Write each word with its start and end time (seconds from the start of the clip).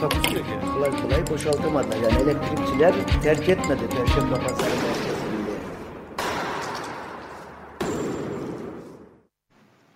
Takusuyor 0.00 0.44
ki. 0.44 0.50
Kolay 0.74 0.90
kolay 1.02 1.30
boşaltamadılar. 1.30 1.96
Yani 1.96 2.22
elektrikçiler 2.22 2.94
terk 3.22 3.48
etmedi 3.48 3.82
Perşembe 3.96 4.34
Pazarı 4.34 4.70
merkezini. 4.70 5.26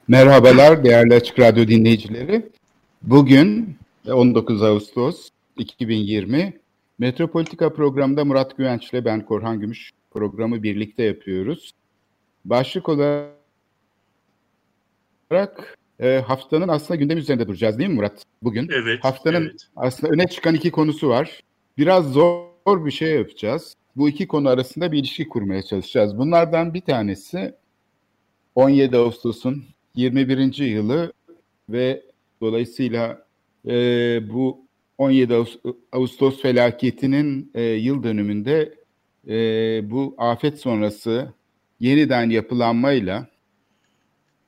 Merhabalar 0.08 0.84
değerli 0.84 1.14
Açık 1.14 1.38
Radyo 1.38 1.68
dinleyicileri. 1.68 2.50
Bugün 3.02 3.76
19 4.08 4.62
Ağustos 4.62 5.28
2020 5.58 6.60
Metropolitika 6.98 7.72
programında 7.72 8.24
Murat 8.24 8.56
Güvenç 8.56 8.92
ile 8.92 9.04
ben 9.04 9.24
Korhan 9.24 9.60
Gümüş 9.60 9.90
programı 10.10 10.62
birlikte 10.62 11.02
yapıyoruz. 11.02 11.72
Başlık 12.44 12.88
olarak 12.88 13.30
e, 16.00 16.18
haftanın 16.26 16.68
aslında 16.68 17.00
gündem 17.00 17.18
üzerinde 17.18 17.48
duracağız 17.48 17.78
değil 17.78 17.90
mi 17.90 17.96
Murat 17.96 18.24
bugün? 18.42 18.68
Evet. 18.72 19.04
Haftanın 19.04 19.42
evet. 19.42 19.68
aslında 19.76 20.12
öne 20.12 20.26
çıkan 20.26 20.54
iki 20.54 20.70
konusu 20.70 21.08
var. 21.08 21.40
Biraz 21.78 22.12
zor 22.12 22.86
bir 22.86 22.90
şey 22.90 23.14
yapacağız. 23.14 23.74
Bu 23.96 24.08
iki 24.08 24.28
konu 24.28 24.48
arasında 24.48 24.92
bir 24.92 24.98
ilişki 24.98 25.28
kurmaya 25.28 25.62
çalışacağız. 25.62 26.18
Bunlardan 26.18 26.74
bir 26.74 26.80
tanesi 26.80 27.54
17 28.54 28.96
Ağustos'un 28.96 29.64
21. 29.94 30.58
yılı 30.58 31.12
ve 31.68 32.02
dolayısıyla 32.40 33.26
e, 33.66 33.72
bu 34.32 34.66
17 34.98 35.34
Ağustos, 35.92 36.42
felaketinin 36.42 37.50
e, 37.54 37.62
yıl 37.62 38.02
dönümünde 38.02 38.74
e, 39.28 39.34
bu 39.90 40.14
afet 40.18 40.60
sonrası 40.60 41.32
yeniden 41.80 42.30
yapılanmayla 42.30 43.26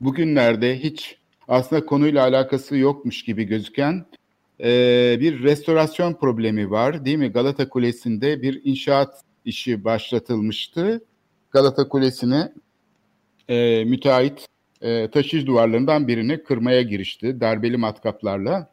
bugünlerde 0.01 0.79
hiç 0.79 1.22
aslında 1.53 1.87
konuyla 1.87 2.23
alakası 2.23 2.77
yokmuş 2.77 3.25
gibi 3.25 3.45
gözüken 3.45 4.07
e, 4.61 4.71
bir 5.21 5.43
restorasyon 5.43 6.15
problemi 6.15 6.71
var 6.71 7.05
değil 7.05 7.17
mi? 7.17 7.29
Galata 7.29 7.69
Kulesi'nde 7.69 8.43
bir 8.43 8.61
inşaat 8.65 9.23
işi 9.45 9.85
başlatılmıştı. 9.85 11.05
Galata 11.51 11.89
Kulesi'ni 11.89 12.53
e, 13.49 13.85
müteahhit 13.85 14.47
e, 14.81 15.11
taşıyıcı 15.11 15.47
duvarlarından 15.47 16.09
birini 16.09 16.43
kırmaya 16.43 16.83
girişti 16.83 17.41
darbeli 17.41 17.77
matkaplarla 17.77 18.71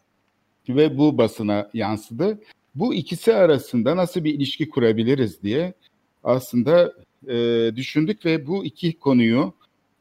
ve 0.70 0.98
bu 0.98 1.18
basına 1.18 1.70
yansıdı. 1.74 2.40
Bu 2.76 2.94
ikisi 2.94 3.34
arasında 3.34 3.98
nasıl 3.98 4.24
bir 4.24 4.34
ilişki 4.34 4.70
kurabiliriz 4.70 5.44
diye 5.44 5.74
aslında 6.24 6.94
e, 7.28 7.72
düşündük 7.76 8.26
ve 8.26 8.48
bu 8.48 8.66
iki 8.66 9.00
konuyu 9.00 9.54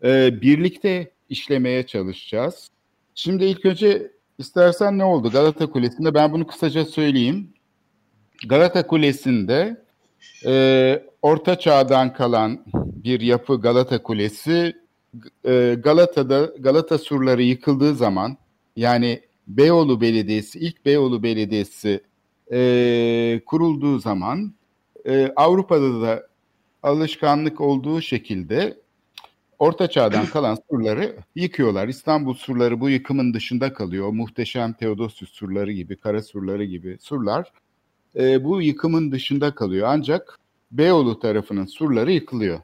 e, 0.04 0.40
birlikte 0.40 1.17
işlemeye 1.28 1.86
çalışacağız. 1.86 2.68
Şimdi 3.14 3.44
ilk 3.44 3.64
önce 3.64 4.12
istersen 4.38 4.98
ne 4.98 5.04
oldu 5.04 5.30
Galata 5.30 5.70
Kulesi'nde? 5.70 6.14
Ben 6.14 6.32
bunu 6.32 6.46
kısaca 6.46 6.84
söyleyeyim. 6.84 7.52
Galata 8.48 8.86
Kulesi'nde 8.86 9.82
e, 10.46 11.02
Orta 11.22 11.58
Çağ'dan 11.58 12.12
kalan 12.12 12.64
bir 12.74 13.20
yapı 13.20 13.60
Galata 13.60 14.02
Kulesi 14.02 14.76
e, 15.44 15.76
Galata'da 15.84 16.52
Galata 16.58 16.98
surları 16.98 17.42
yıkıldığı 17.42 17.94
zaman 17.94 18.36
yani 18.76 19.20
Beyoğlu 19.48 20.00
Belediyesi 20.00 20.58
ilk 20.58 20.84
Beyoğlu 20.84 21.22
Belediyesi 21.22 22.00
e, 22.52 23.40
kurulduğu 23.46 23.98
zaman 23.98 24.54
e, 25.06 25.32
Avrupa'da 25.36 26.02
da 26.02 26.26
alışkanlık 26.82 27.60
olduğu 27.60 28.00
şekilde 28.00 28.78
Orta 29.58 29.90
Çağ'dan 29.90 30.26
kalan 30.26 30.58
surları 30.70 31.16
yıkıyorlar. 31.34 31.88
İstanbul 31.88 32.34
surları 32.34 32.80
bu 32.80 32.90
yıkımın 32.90 33.34
dışında 33.34 33.72
kalıyor. 33.72 34.08
Muhteşem 34.08 34.72
Teodosius 34.72 35.30
surları 35.30 35.72
gibi, 35.72 35.96
kara 35.96 36.22
surları 36.22 36.64
gibi 36.64 36.96
surlar 37.00 37.52
e, 38.16 38.44
bu 38.44 38.62
yıkımın 38.62 39.12
dışında 39.12 39.54
kalıyor. 39.54 39.88
Ancak 39.90 40.38
Beyoğlu 40.72 41.20
tarafının 41.20 41.66
surları 41.66 42.12
yıkılıyor. 42.12 42.60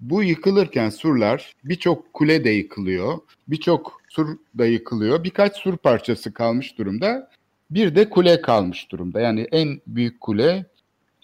Bu 0.00 0.22
yıkılırken 0.22 0.90
surlar 0.90 1.56
birçok 1.64 2.12
kule 2.12 2.44
de 2.44 2.50
yıkılıyor, 2.50 3.18
birçok 3.48 4.00
sur 4.08 4.38
da 4.58 4.66
yıkılıyor. 4.66 5.24
Birkaç 5.24 5.56
sur 5.56 5.76
parçası 5.76 6.34
kalmış 6.34 6.78
durumda. 6.78 7.30
Bir 7.70 7.94
de 7.94 8.10
kule 8.10 8.40
kalmış 8.40 8.92
durumda. 8.92 9.20
Yani 9.20 9.48
en 9.52 9.80
büyük 9.86 10.20
kule 10.20 10.66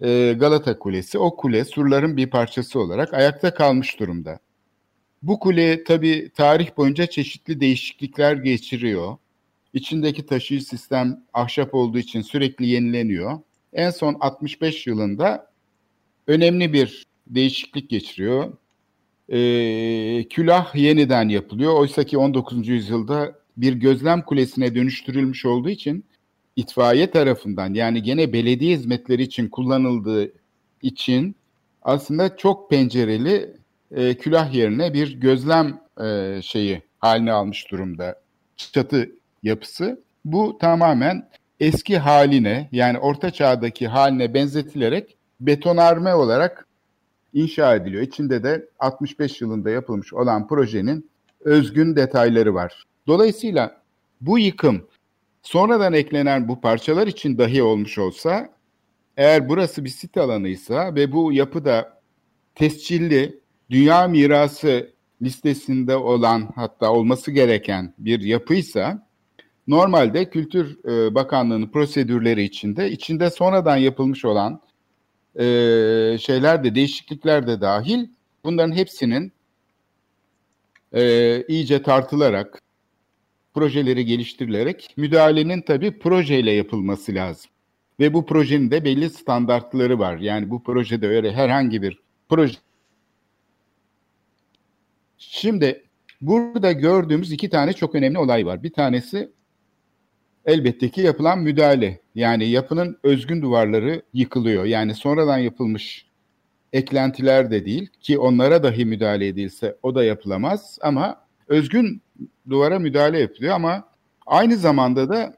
e, 0.00 0.32
Galata 0.32 0.78
Kulesi. 0.78 1.18
O 1.18 1.36
kule 1.36 1.64
surların 1.64 2.16
bir 2.16 2.30
parçası 2.30 2.80
olarak 2.80 3.14
ayakta 3.14 3.54
kalmış 3.54 4.00
durumda. 4.00 4.38
Bu 5.26 5.38
kule 5.38 5.84
tabi 5.84 6.30
tarih 6.34 6.76
boyunca 6.76 7.06
çeşitli 7.06 7.60
değişiklikler 7.60 8.36
geçiriyor. 8.36 9.16
İçindeki 9.72 10.26
taşıyıcı 10.26 10.66
sistem 10.66 11.24
ahşap 11.32 11.74
olduğu 11.74 11.98
için 11.98 12.22
sürekli 12.22 12.66
yenileniyor. 12.66 13.38
En 13.72 13.90
son 13.90 14.16
65 14.20 14.86
yılında 14.86 15.50
önemli 16.26 16.72
bir 16.72 17.06
değişiklik 17.26 17.90
geçiriyor. 17.90 18.52
Ee, 19.28 20.24
külah 20.30 20.74
yeniden 20.74 21.28
yapılıyor. 21.28 21.74
Oysa 21.74 22.04
ki 22.04 22.18
19. 22.18 22.68
yüzyılda 22.68 23.38
bir 23.56 23.72
gözlem 23.72 24.22
kulesine 24.22 24.74
dönüştürülmüş 24.74 25.44
olduğu 25.44 25.70
için 25.70 26.04
itfaiye 26.56 27.10
tarafından 27.10 27.74
yani 27.74 28.02
gene 28.02 28.32
belediye 28.32 28.76
hizmetleri 28.76 29.22
için 29.22 29.48
kullanıldığı 29.48 30.32
için 30.82 31.36
aslında 31.82 32.36
çok 32.36 32.70
pencereli 32.70 33.55
e, 33.90 34.14
külah 34.14 34.54
yerine 34.54 34.94
bir 34.94 35.20
gözlem 35.20 35.80
e, 36.04 36.38
şeyi 36.42 36.82
haline 36.98 37.32
almış 37.32 37.70
durumda 37.70 38.20
çatı 38.56 39.10
yapısı. 39.42 40.00
Bu 40.24 40.58
tamamen 40.60 41.28
eski 41.60 41.98
haline 41.98 42.68
yani 42.72 42.98
orta 42.98 43.30
çağdaki 43.30 43.88
haline 43.88 44.34
benzetilerek 44.34 45.16
betonarme 45.40 46.14
olarak 46.14 46.66
inşa 47.32 47.74
ediliyor. 47.74 48.02
İçinde 48.02 48.42
de 48.42 48.68
65 48.78 49.40
yılında 49.40 49.70
yapılmış 49.70 50.12
olan 50.12 50.48
projenin 50.48 51.10
özgün 51.40 51.96
detayları 51.96 52.54
var. 52.54 52.84
Dolayısıyla 53.06 53.82
bu 54.20 54.38
yıkım 54.38 54.86
sonradan 55.42 55.92
eklenen 55.92 56.48
bu 56.48 56.60
parçalar 56.60 57.06
için 57.06 57.38
dahi 57.38 57.62
olmuş 57.62 57.98
olsa 57.98 58.48
eğer 59.16 59.48
burası 59.48 59.84
bir 59.84 59.90
sit 59.90 60.16
alanıysa 60.16 60.94
ve 60.94 61.12
bu 61.12 61.32
yapı 61.32 61.64
da 61.64 62.00
tescilli 62.54 63.40
dünya 63.70 64.08
mirası 64.08 64.90
listesinde 65.22 65.96
olan 65.96 66.48
hatta 66.54 66.92
olması 66.92 67.30
gereken 67.30 67.94
bir 67.98 68.20
yapıysa 68.20 69.06
normalde 69.66 70.30
Kültür 70.30 70.78
e, 70.84 71.14
Bakanlığı'nın 71.14 71.68
prosedürleri 71.68 72.42
içinde 72.42 72.90
içinde 72.90 73.30
sonradan 73.30 73.76
yapılmış 73.76 74.24
olan 74.24 74.60
e, 75.38 75.44
şeyler 76.20 76.64
de 76.64 76.74
değişiklikler 76.74 77.46
de 77.46 77.60
dahil 77.60 78.08
bunların 78.44 78.72
hepsinin 78.72 79.32
e, 80.92 81.42
iyice 81.48 81.82
tartılarak 81.82 82.62
projeleri 83.54 84.04
geliştirilerek 84.04 84.94
müdahalenin 84.96 85.62
tabii 85.62 85.98
projeyle 85.98 86.52
yapılması 86.52 87.14
lazım. 87.14 87.50
Ve 88.00 88.14
bu 88.14 88.26
projenin 88.26 88.70
de 88.70 88.84
belli 88.84 89.10
standartları 89.10 89.98
var. 89.98 90.18
Yani 90.18 90.50
bu 90.50 90.62
projede 90.62 91.08
öyle 91.08 91.32
herhangi 91.32 91.82
bir 91.82 91.98
proje 92.28 92.58
Şimdi 95.18 95.84
burada 96.20 96.72
gördüğümüz 96.72 97.32
iki 97.32 97.50
tane 97.50 97.72
çok 97.72 97.94
önemli 97.94 98.18
olay 98.18 98.46
var. 98.46 98.62
Bir 98.62 98.72
tanesi 98.72 99.32
elbette 100.44 100.88
ki 100.88 101.00
yapılan 101.00 101.38
müdahale. 101.38 102.00
Yani 102.14 102.48
yapının 102.48 102.98
özgün 103.02 103.42
duvarları 103.42 104.02
yıkılıyor. 104.12 104.64
Yani 104.64 104.94
sonradan 104.94 105.38
yapılmış 105.38 106.06
eklentiler 106.72 107.50
de 107.50 107.66
değil 107.66 107.88
ki 108.00 108.18
onlara 108.18 108.62
dahi 108.62 108.84
müdahale 108.84 109.26
edilse 109.26 109.76
o 109.82 109.94
da 109.94 110.04
yapılamaz 110.04 110.78
ama 110.82 111.20
özgün 111.48 112.02
duvara 112.50 112.78
müdahale 112.78 113.18
yapılıyor 113.18 113.54
ama 113.54 113.88
aynı 114.26 114.56
zamanda 114.56 115.08
da 115.08 115.36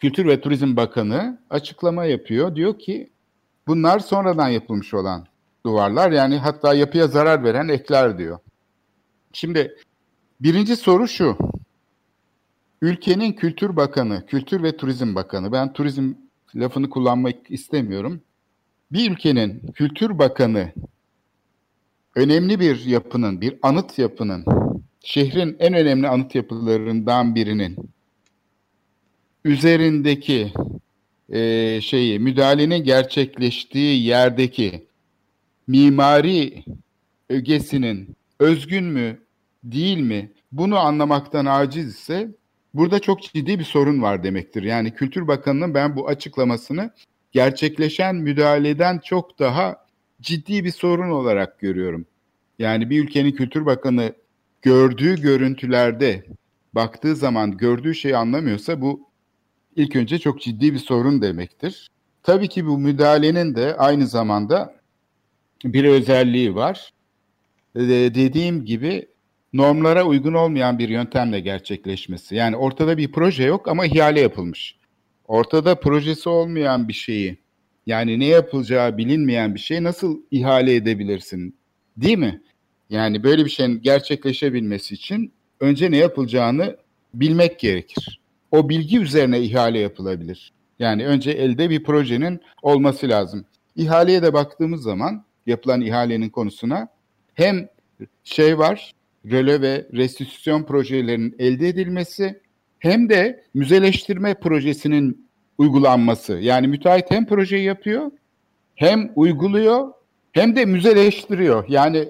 Kültür 0.00 0.26
ve 0.26 0.40
Turizm 0.40 0.76
Bakanı 0.76 1.38
açıklama 1.50 2.04
yapıyor. 2.04 2.56
Diyor 2.56 2.78
ki 2.78 3.10
bunlar 3.66 3.98
sonradan 3.98 4.48
yapılmış 4.48 4.94
olan 4.94 5.26
duvarlar 5.66 6.10
yani 6.10 6.36
hatta 6.36 6.74
yapıya 6.74 7.06
zarar 7.06 7.44
veren 7.44 7.68
ekler 7.68 8.18
diyor. 8.18 8.38
Şimdi 9.32 9.76
birinci 10.40 10.76
soru 10.76 11.08
şu. 11.08 11.38
Ülkenin 12.82 13.32
Kültür 13.32 13.76
Bakanı, 13.76 14.26
Kültür 14.26 14.62
ve 14.62 14.76
Turizm 14.76 15.14
Bakanı, 15.14 15.52
ben 15.52 15.72
turizm 15.72 16.14
lafını 16.56 16.90
kullanmak 16.90 17.36
istemiyorum. 17.48 18.20
Bir 18.92 19.10
ülkenin 19.10 19.72
kültür 19.74 20.18
bakanı 20.18 20.72
önemli 22.14 22.60
bir 22.60 22.84
yapının, 22.84 23.40
bir 23.40 23.58
anıt 23.62 23.98
yapının, 23.98 24.44
şehrin 25.04 25.56
en 25.58 25.74
önemli 25.74 26.08
anıt 26.08 26.34
yapılarından 26.34 27.34
birinin 27.34 27.76
üzerindeki 29.44 30.52
e, 31.28 31.80
şeyi, 31.80 32.18
müdahalenin 32.18 32.84
gerçekleştiği 32.84 34.04
yerdeki 34.04 34.86
mimari 35.66 36.64
ögesinin 37.28 38.16
özgün 38.40 38.84
mü, 38.84 39.18
değil 39.64 39.98
mi? 39.98 40.32
Bunu 40.52 40.78
anlamaktan 40.78 41.46
aciz 41.46 41.88
ise 41.88 42.28
burada 42.74 42.98
çok 42.98 43.22
ciddi 43.22 43.58
bir 43.58 43.64
sorun 43.64 44.02
var 44.02 44.22
demektir. 44.22 44.62
Yani 44.62 44.94
Kültür 44.94 45.28
Bakanı'nın 45.28 45.74
ben 45.74 45.96
bu 45.96 46.08
açıklamasını 46.08 46.90
gerçekleşen 47.32 48.16
müdahaleden 48.16 48.98
çok 48.98 49.38
daha 49.38 49.86
ciddi 50.20 50.64
bir 50.64 50.70
sorun 50.70 51.10
olarak 51.10 51.58
görüyorum. 51.58 52.06
Yani 52.58 52.90
bir 52.90 53.04
ülkenin 53.04 53.32
Kültür 53.32 53.66
Bakanı 53.66 54.12
gördüğü 54.62 55.22
görüntülerde 55.22 56.24
baktığı 56.72 57.16
zaman 57.16 57.56
gördüğü 57.56 57.94
şeyi 57.94 58.16
anlamıyorsa 58.16 58.80
bu 58.80 59.08
ilk 59.76 59.96
önce 59.96 60.18
çok 60.18 60.40
ciddi 60.40 60.74
bir 60.74 60.78
sorun 60.78 61.22
demektir. 61.22 61.90
Tabii 62.22 62.48
ki 62.48 62.66
bu 62.66 62.78
müdahalenin 62.78 63.54
de 63.54 63.76
aynı 63.76 64.06
zamanda 64.06 64.74
bir 65.64 65.84
özelliği 65.84 66.54
var. 66.54 66.92
Ee, 67.76 67.80
dediğim 68.14 68.64
gibi 68.64 69.08
normlara 69.52 70.04
uygun 70.04 70.34
olmayan 70.34 70.78
bir 70.78 70.88
yöntemle 70.88 71.40
gerçekleşmesi. 71.40 72.34
Yani 72.34 72.56
ortada 72.56 72.98
bir 72.98 73.12
proje 73.12 73.44
yok 73.44 73.68
ama 73.68 73.86
ihale 73.86 74.20
yapılmış. 74.20 74.76
Ortada 75.28 75.74
projesi 75.74 76.28
olmayan 76.28 76.88
bir 76.88 76.92
şeyi 76.92 77.38
yani 77.86 78.20
ne 78.20 78.24
yapılacağı 78.24 78.98
bilinmeyen 78.98 79.54
bir 79.54 79.60
şeyi 79.60 79.82
nasıl 79.82 80.20
ihale 80.30 80.74
edebilirsin? 80.74 81.56
Değil 81.96 82.18
mi? 82.18 82.42
Yani 82.90 83.22
böyle 83.22 83.44
bir 83.44 83.50
şeyin 83.50 83.82
gerçekleşebilmesi 83.82 84.94
için 84.94 85.32
önce 85.60 85.90
ne 85.90 85.96
yapılacağını 85.96 86.76
bilmek 87.14 87.58
gerekir. 87.58 88.20
O 88.50 88.68
bilgi 88.68 88.98
üzerine 88.98 89.40
ihale 89.40 89.78
yapılabilir. 89.78 90.52
Yani 90.78 91.06
önce 91.06 91.30
elde 91.30 91.70
bir 91.70 91.82
projenin 91.84 92.40
olması 92.62 93.08
lazım. 93.08 93.44
İhaleye 93.76 94.22
de 94.22 94.32
baktığımız 94.32 94.82
zaman 94.82 95.24
yapılan 95.46 95.80
ihalenin 95.80 96.28
konusuna 96.28 96.88
hem 97.40 97.68
şey 98.24 98.58
var, 98.58 98.92
röle 99.30 99.60
ve 99.60 99.86
restitüsyon 99.92 100.62
projelerinin 100.62 101.36
elde 101.38 101.68
edilmesi 101.68 102.40
hem 102.78 103.08
de 103.08 103.44
müzeleştirme 103.54 104.34
projesinin 104.34 105.28
uygulanması. 105.58 106.32
Yani 106.32 106.68
müteahhit 106.68 107.10
hem 107.10 107.26
projeyi 107.26 107.64
yapıyor, 107.64 108.10
hem 108.74 109.12
uyguluyor, 109.16 109.88
hem 110.32 110.56
de 110.56 110.64
müzeleştiriyor. 110.64 111.64
Yani 111.68 112.08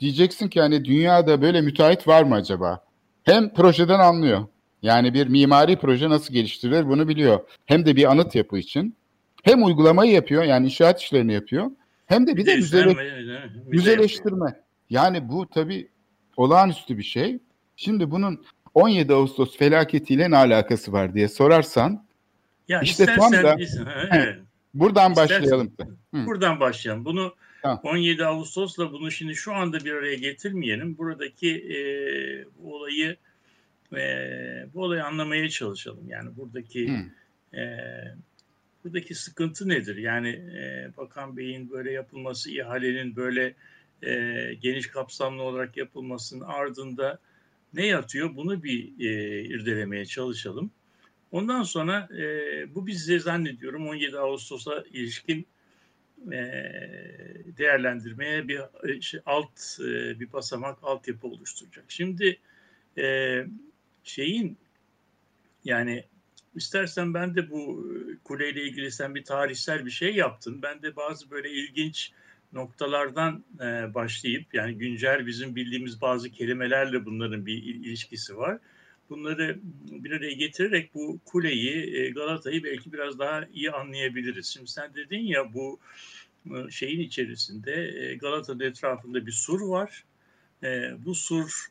diyeceksin 0.00 0.48
ki 0.48 0.60
hani 0.60 0.84
dünyada 0.84 1.42
böyle 1.42 1.60
müteahhit 1.60 2.08
var 2.08 2.22
mı 2.22 2.34
acaba? 2.34 2.84
Hem 3.24 3.54
projeden 3.54 3.98
anlıyor. 3.98 4.46
Yani 4.82 5.14
bir 5.14 5.26
mimari 5.26 5.76
proje 5.76 6.08
nasıl 6.08 6.34
geliştirilir 6.34 6.88
bunu 6.88 7.08
biliyor. 7.08 7.40
Hem 7.66 7.86
de 7.86 7.96
bir 7.96 8.10
anıt 8.10 8.34
yapı 8.34 8.58
için. 8.58 8.96
Hem 9.42 9.64
uygulamayı 9.64 10.12
yapıyor 10.12 10.42
yani 10.42 10.64
inşaat 10.64 11.00
işlerini 11.00 11.32
yapıyor. 11.32 11.70
Hem 12.06 12.26
de 12.26 12.36
bir 12.36 12.46
de 12.46 12.56
müzele, 12.56 12.94
müzeleştirme. 13.66 14.60
Yani 14.90 15.28
bu 15.28 15.48
tabii 15.48 15.88
olağanüstü 16.36 16.98
bir 16.98 17.02
şey. 17.02 17.38
Şimdi 17.76 18.10
bunun 18.10 18.44
17 18.74 19.14
Ağustos 19.14 19.56
felaketiyle 19.56 20.30
ne 20.30 20.36
alakası 20.36 20.92
var 20.92 21.14
diye 21.14 21.28
sorarsan 21.28 22.06
ya 22.68 22.80
işte 22.80 23.06
tam 23.06 23.32
da 23.32 23.56
evet. 24.10 24.38
buradan 24.74 25.10
istersen, 25.10 25.42
başlayalım. 25.42 25.72
Hı. 26.14 26.26
Buradan 26.26 26.60
başlayalım. 26.60 27.04
Bunu 27.04 27.34
ha. 27.62 27.80
17 27.84 28.24
Ağustos'la 28.24 28.92
bunu 28.92 29.10
şimdi 29.10 29.34
şu 29.34 29.54
anda 29.54 29.84
bir 29.84 29.92
araya 29.92 30.14
getirmeyelim. 30.14 30.98
Buradaki 30.98 31.56
e, 31.56 31.78
bu 32.58 32.74
olayı 32.76 33.16
e, 33.96 34.02
bu 34.74 34.82
olayı 34.82 35.04
anlamaya 35.04 35.48
çalışalım. 35.48 36.08
Yani 36.08 36.36
buradaki 36.36 36.92
e, 37.54 37.60
buradaki 38.84 39.14
sıkıntı 39.14 39.68
nedir? 39.68 39.96
Yani 39.96 40.28
e, 40.28 40.90
Bakan 40.96 41.36
Bey'in 41.36 41.70
böyle 41.70 41.92
yapılması, 41.92 42.50
ihalenin 42.50 43.16
böyle 43.16 43.54
e, 44.02 44.54
geniş 44.60 44.86
kapsamlı 44.86 45.42
olarak 45.42 45.76
yapılmasının 45.76 46.44
ardında 46.44 47.18
ne 47.74 47.86
yatıyor? 47.86 48.36
Bunu 48.36 48.62
bir 48.62 48.92
e, 49.00 49.40
irdelemeye 49.44 50.04
çalışalım. 50.04 50.70
Ondan 51.32 51.62
sonra 51.62 52.08
e, 52.18 52.24
bu 52.74 52.86
bize 52.86 53.18
zannediyorum 53.18 53.88
17 53.88 54.18
Ağustos'a 54.18 54.84
ilişkin 54.92 55.46
e, 56.32 56.42
değerlendirmeye 57.58 58.48
bir 58.48 58.60
şey, 59.00 59.20
alt 59.26 59.80
e, 59.80 60.20
bir 60.20 60.32
basamak 60.32 60.78
altyapı 60.82 61.26
oluşturacak. 61.26 61.84
Şimdi 61.88 62.38
e, 62.98 63.36
şeyin 64.04 64.58
yani 65.64 66.04
istersen 66.54 67.14
ben 67.14 67.34
de 67.34 67.50
bu 67.50 67.86
kuleyle 68.24 68.62
ilgili 68.62 68.92
sen 68.92 69.14
bir 69.14 69.24
tarihsel 69.24 69.86
bir 69.86 69.90
şey 69.90 70.14
yaptın. 70.14 70.62
Ben 70.62 70.82
de 70.82 70.96
bazı 70.96 71.30
böyle 71.30 71.50
ilginç 71.50 72.12
noktalardan 72.52 73.44
e, 73.60 73.94
başlayıp 73.94 74.54
yani 74.54 74.78
güncel 74.78 75.26
bizim 75.26 75.56
bildiğimiz 75.56 76.00
bazı 76.00 76.30
kelimelerle 76.30 77.04
bunların 77.04 77.46
bir 77.46 77.62
ilişkisi 77.62 78.36
var. 78.36 78.58
Bunları 79.10 79.58
bir 79.90 80.10
araya 80.10 80.32
getirerek 80.32 80.94
bu 80.94 81.18
kuleyi, 81.24 81.96
e, 81.96 82.10
Galata'yı 82.10 82.64
belki 82.64 82.92
biraz 82.92 83.18
daha 83.18 83.46
iyi 83.52 83.70
anlayabiliriz. 83.70 84.46
Şimdi 84.46 84.70
sen 84.70 84.94
dedin 84.94 85.20
ya 85.20 85.54
bu 85.54 85.78
e, 86.46 86.70
şeyin 86.70 87.00
içerisinde 87.00 87.72
e, 87.72 88.14
Galata'nın 88.14 88.60
etrafında 88.60 89.26
bir 89.26 89.32
sur 89.32 89.60
var. 89.60 90.04
E, 90.62 90.92
bu 91.04 91.14
sur 91.14 91.66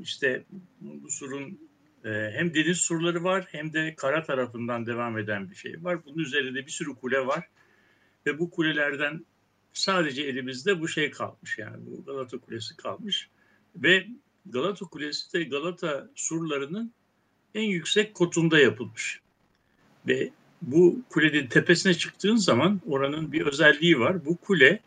işte 0.00 0.44
bu 0.80 1.10
surun 1.10 1.58
e, 2.04 2.08
hem 2.08 2.54
deniz 2.54 2.78
surları 2.78 3.24
var 3.24 3.46
hem 3.52 3.72
de 3.72 3.94
kara 3.94 4.22
tarafından 4.22 4.86
devam 4.86 5.18
eden 5.18 5.50
bir 5.50 5.56
şey 5.56 5.84
var. 5.84 6.04
Bunun 6.04 6.18
üzerinde 6.18 6.66
bir 6.66 6.70
sürü 6.70 6.94
kule 6.94 7.26
var 7.26 7.48
ve 8.26 8.38
bu 8.38 8.50
kulelerden 8.50 9.24
sadece 9.78 10.22
elimizde 10.22 10.80
bu 10.80 10.88
şey 10.88 11.10
kalmış 11.10 11.58
yani 11.58 11.76
bu 11.86 12.04
Galata 12.04 12.38
Kulesi 12.38 12.76
kalmış 12.76 13.28
ve 13.76 14.06
Galata 14.46 14.86
Kulesi 14.86 15.32
de 15.32 15.44
Galata 15.44 16.08
surlarının 16.14 16.92
en 17.54 17.62
yüksek 17.62 18.14
kotunda 18.14 18.58
yapılmış. 18.58 19.20
Ve 20.06 20.30
bu 20.62 21.02
kulenin 21.10 21.46
tepesine 21.46 21.94
çıktığın 21.94 22.36
zaman 22.36 22.80
oranın 22.86 23.32
bir 23.32 23.46
özelliği 23.46 24.00
var. 24.00 24.24
Bu 24.24 24.36
kule 24.36 24.80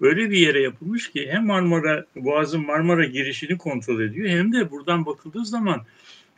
öyle 0.00 0.30
bir 0.30 0.38
yere 0.38 0.62
yapılmış 0.62 1.10
ki 1.10 1.28
hem 1.30 1.46
Marmara 1.46 2.06
Boğaz'ın 2.16 2.66
Marmara 2.66 3.04
girişini 3.04 3.58
kontrol 3.58 4.00
ediyor 4.00 4.28
hem 4.28 4.52
de 4.52 4.70
buradan 4.70 5.06
bakıldığı 5.06 5.44
zaman 5.46 5.86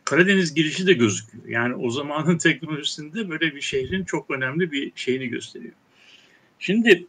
Karadeniz 0.03 0.53
girişi 0.53 0.87
de 0.87 0.93
gözüküyor. 0.93 1.47
Yani 1.47 1.75
o 1.75 1.89
zamanın 1.89 2.37
teknolojisinde 2.37 3.29
böyle 3.29 3.55
bir 3.55 3.61
şehrin 3.61 4.03
çok 4.03 4.31
önemli 4.31 4.71
bir 4.71 4.91
şeyini 4.95 5.27
gösteriyor. 5.27 5.73
Şimdi 6.59 7.07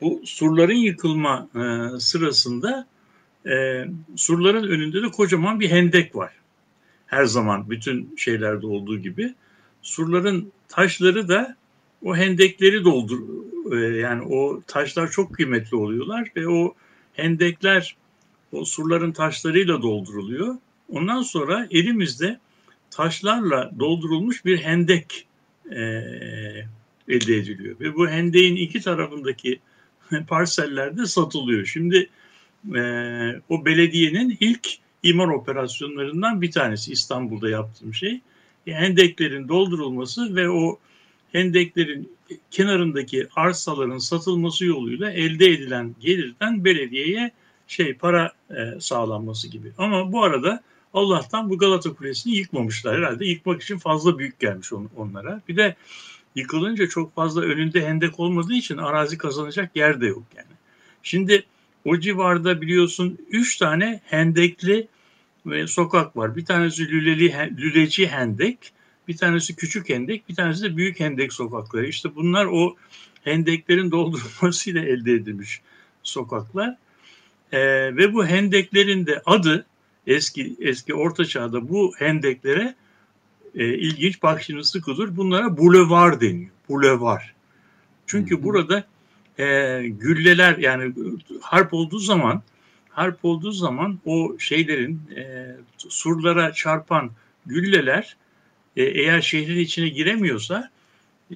bu 0.00 0.22
surların 0.24 0.74
yıkılma 0.74 1.48
e, 1.54 1.60
sırasında 2.00 2.86
e, 3.46 3.84
surların 4.16 4.68
önünde 4.68 5.02
de 5.02 5.08
kocaman 5.08 5.60
bir 5.60 5.70
hendek 5.70 6.16
var. 6.16 6.32
Her 7.06 7.24
zaman 7.24 7.70
bütün 7.70 8.16
şeylerde 8.16 8.66
olduğu 8.66 8.98
gibi. 8.98 9.34
Surların 9.82 10.52
taşları 10.68 11.28
da 11.28 11.56
o 12.02 12.16
hendekleri 12.16 12.84
doldur 12.84 13.20
e, 13.72 13.76
yani 13.76 14.22
o 14.22 14.62
taşlar 14.66 15.10
çok 15.10 15.34
kıymetli 15.34 15.76
oluyorlar 15.76 16.28
ve 16.36 16.48
o 16.48 16.74
hendekler 17.12 17.96
o 18.52 18.64
surların 18.64 19.12
taşlarıyla 19.12 19.82
dolduruluyor. 19.82 20.56
Ondan 20.88 21.22
sonra 21.22 21.68
elimizde 21.70 22.38
taşlarla 22.90 23.70
doldurulmuş 23.78 24.44
bir 24.44 24.58
hendek 24.58 25.26
e, 25.70 25.80
elde 27.08 27.36
ediliyor. 27.36 27.80
Ve 27.80 27.94
bu 27.94 28.08
hendeğin 28.08 28.56
iki 28.56 28.80
tarafındaki 28.80 29.60
parsellerde 30.28 31.06
satılıyor. 31.06 31.66
Şimdi 31.66 32.10
e, 32.74 32.80
o 33.48 33.64
belediyenin 33.64 34.36
ilk 34.40 34.68
imar 35.02 35.28
operasyonlarından 35.28 36.42
bir 36.42 36.50
tanesi 36.50 36.92
İstanbul'da 36.92 37.50
yaptığım 37.50 37.94
şey. 37.94 38.20
Hendeklerin 38.66 39.48
doldurulması 39.48 40.36
ve 40.36 40.50
o 40.50 40.78
hendeklerin 41.32 42.12
kenarındaki 42.50 43.28
arsaların 43.36 43.98
satılması 43.98 44.64
yoluyla 44.64 45.10
elde 45.10 45.46
edilen 45.46 45.94
gelirden 46.00 46.64
belediyeye 46.64 47.30
şey 47.66 47.94
para 47.94 48.32
e, 48.50 48.80
sağlanması 48.80 49.48
gibi. 49.48 49.72
Ama 49.78 50.12
bu 50.12 50.24
arada 50.24 50.62
Allah'tan 50.94 51.50
bu 51.50 51.58
Galata 51.58 51.94
Kulesi'ni 51.94 52.36
yıkmamışlar 52.36 52.96
herhalde. 52.96 53.26
Yıkmak 53.26 53.62
için 53.62 53.78
fazla 53.78 54.18
büyük 54.18 54.40
gelmiş 54.40 54.72
on, 54.72 54.90
onlara. 54.96 55.40
Bir 55.48 55.56
de 55.56 55.76
yıkılınca 56.34 56.88
çok 56.88 57.14
fazla 57.14 57.40
önünde 57.40 57.86
hendek 57.86 58.20
olmadığı 58.20 58.54
için 58.54 58.76
arazi 58.76 59.18
kazanacak 59.18 59.76
yer 59.76 60.00
de 60.00 60.06
yok 60.06 60.22
yani. 60.36 60.54
Şimdi 61.02 61.44
o 61.84 61.98
civarda 62.00 62.60
biliyorsun 62.60 63.18
üç 63.30 63.56
tane 63.56 64.00
hendekli 64.04 64.88
ve 65.46 65.66
sokak 65.66 66.16
var. 66.16 66.36
Bir 66.36 66.44
tanesi 66.44 66.88
Lüleli, 66.88 67.32
Lüleci 67.58 68.08
Hendek, 68.08 68.72
bir 69.08 69.16
tanesi 69.16 69.56
küçük 69.56 69.88
hendek, 69.88 70.28
bir 70.28 70.34
tanesi 70.34 70.62
de 70.62 70.76
büyük 70.76 71.00
hendek 71.00 71.32
sokakları. 71.32 71.86
İşte 71.86 72.14
bunlar 72.14 72.44
o 72.44 72.76
hendeklerin 73.24 73.90
doldurulmasıyla 73.90 74.84
elde 74.84 75.12
edilmiş 75.12 75.60
sokaklar. 76.02 76.76
E, 77.52 77.60
ve 77.96 78.14
bu 78.14 78.26
hendeklerin 78.26 79.06
de 79.06 79.22
adı 79.26 79.66
eski 80.06 80.56
eski 80.60 80.94
orta 80.94 81.24
çağda 81.24 81.68
bu 81.68 81.92
hendeklere 81.98 82.74
e, 83.54 83.64
ilginç 83.74 84.22
bak 84.22 84.42
şimdi 84.42 84.64
sıkıdır. 84.64 85.16
Bunlara 85.16 85.56
bulevar 85.56 86.20
deniyor. 86.20 86.50
Bulevar. 86.68 87.34
Çünkü 88.06 88.34
hı 88.34 88.38
hı. 88.38 88.42
burada 88.42 88.84
e, 89.38 89.44
gülleler 89.86 90.58
yani 90.58 90.92
harp 91.40 91.74
olduğu 91.74 91.98
zaman 91.98 92.42
harp 92.90 93.24
olduğu 93.24 93.52
zaman 93.52 93.98
o 94.06 94.38
şeylerin 94.38 95.00
e, 95.16 95.46
surlara 95.88 96.52
çarpan 96.52 97.10
gülleler 97.46 98.16
e, 98.76 98.82
eğer 98.82 99.20
şehrin 99.20 99.58
içine 99.58 99.88
giremiyorsa 99.88 100.70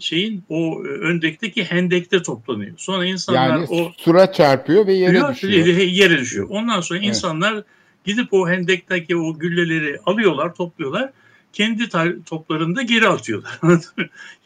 şeyin 0.01 0.43
o 0.49 0.85
e, 0.85 0.89
öndekteki 0.89 1.65
hendekte 1.65 2.23
toplanıyor. 2.23 2.73
Sonra 2.77 3.07
insanlar 3.07 3.49
yani 3.49 3.67
o 3.71 3.93
sura 3.97 4.33
çarpıyor 4.33 4.87
ve 4.87 4.93
yere 4.93 5.17
yere 5.17 5.33
düşüyor. 5.33 5.67
Yere 5.79 6.19
düşüyor. 6.19 6.47
Ondan 6.51 6.81
sonra 6.81 6.99
evet. 6.99 7.09
insanlar 7.09 7.65
gidip 8.05 8.33
o 8.33 8.49
hendekteki 8.49 9.17
o 9.17 9.39
gülleleri 9.39 9.99
alıyorlar, 10.07 10.55
topluyorlar. 10.55 11.11
Kendi 11.53 11.89
toplarında 12.27 12.83
geri 12.83 13.09
atıyorlar. 13.09 13.61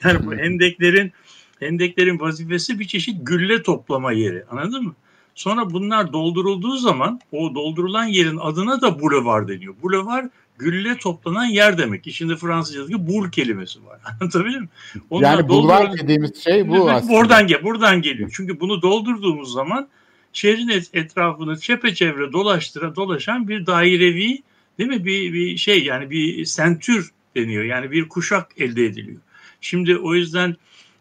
yani 0.04 0.26
bu 0.26 0.34
hendeklerin 0.34 1.12
hendeklerin 1.60 2.20
vazifesi 2.20 2.78
bir 2.78 2.84
çeşit 2.84 3.16
gülle 3.26 3.62
toplama 3.62 4.12
yeri. 4.12 4.44
Anladın 4.50 4.84
mı? 4.84 4.94
Sonra 5.34 5.70
bunlar 5.70 6.12
doldurulduğu 6.12 6.76
zaman 6.76 7.20
o 7.32 7.54
doldurulan 7.54 8.04
yerin 8.04 8.36
adına 8.36 8.80
da 8.80 9.00
bulevar 9.00 9.48
deniyor. 9.48 9.74
Bulevar 9.82 10.28
gülle 10.58 10.96
toplanan 10.96 11.44
yer 11.44 11.78
demek. 11.78 12.06
İçinde 12.06 12.36
Fransızca'daki 12.36 13.06
bul 13.06 13.30
kelimesi 13.30 13.86
var. 13.86 14.00
Anlatabiliyor 14.20 14.60
muyum? 14.60 14.70
Onlar 15.10 15.36
yani 15.36 15.48
bulvar 15.48 15.92
dediğimiz 15.92 16.44
şey 16.44 16.68
bu 16.68 16.90
aslında. 16.90 17.12
Buradan, 17.12 17.46
gel, 17.46 17.62
buradan 17.62 18.02
geliyor. 18.02 18.30
Çünkü 18.36 18.60
bunu 18.60 18.82
doldurduğumuz 18.82 19.52
zaman 19.52 19.88
şehrin 20.32 20.68
etrafını 20.92 21.58
çepeçevre 21.58 22.32
dolaştıra 22.32 22.96
dolaşan 22.96 23.48
bir 23.48 23.66
dairevi 23.66 24.42
değil 24.78 24.90
mi? 24.90 25.04
Bir, 25.04 25.32
bir 25.32 25.56
şey 25.56 25.84
yani 25.84 26.10
bir 26.10 26.44
sentür 26.44 27.10
deniyor. 27.36 27.64
Yani 27.64 27.90
bir 27.90 28.08
kuşak 28.08 28.60
elde 28.60 28.84
ediliyor. 28.84 29.20
Şimdi 29.60 29.98
o 29.98 30.14
yüzden 30.14 30.56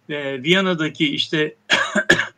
e, 0.10 0.44
Viyana'daki 0.44 1.16
işte 1.16 1.56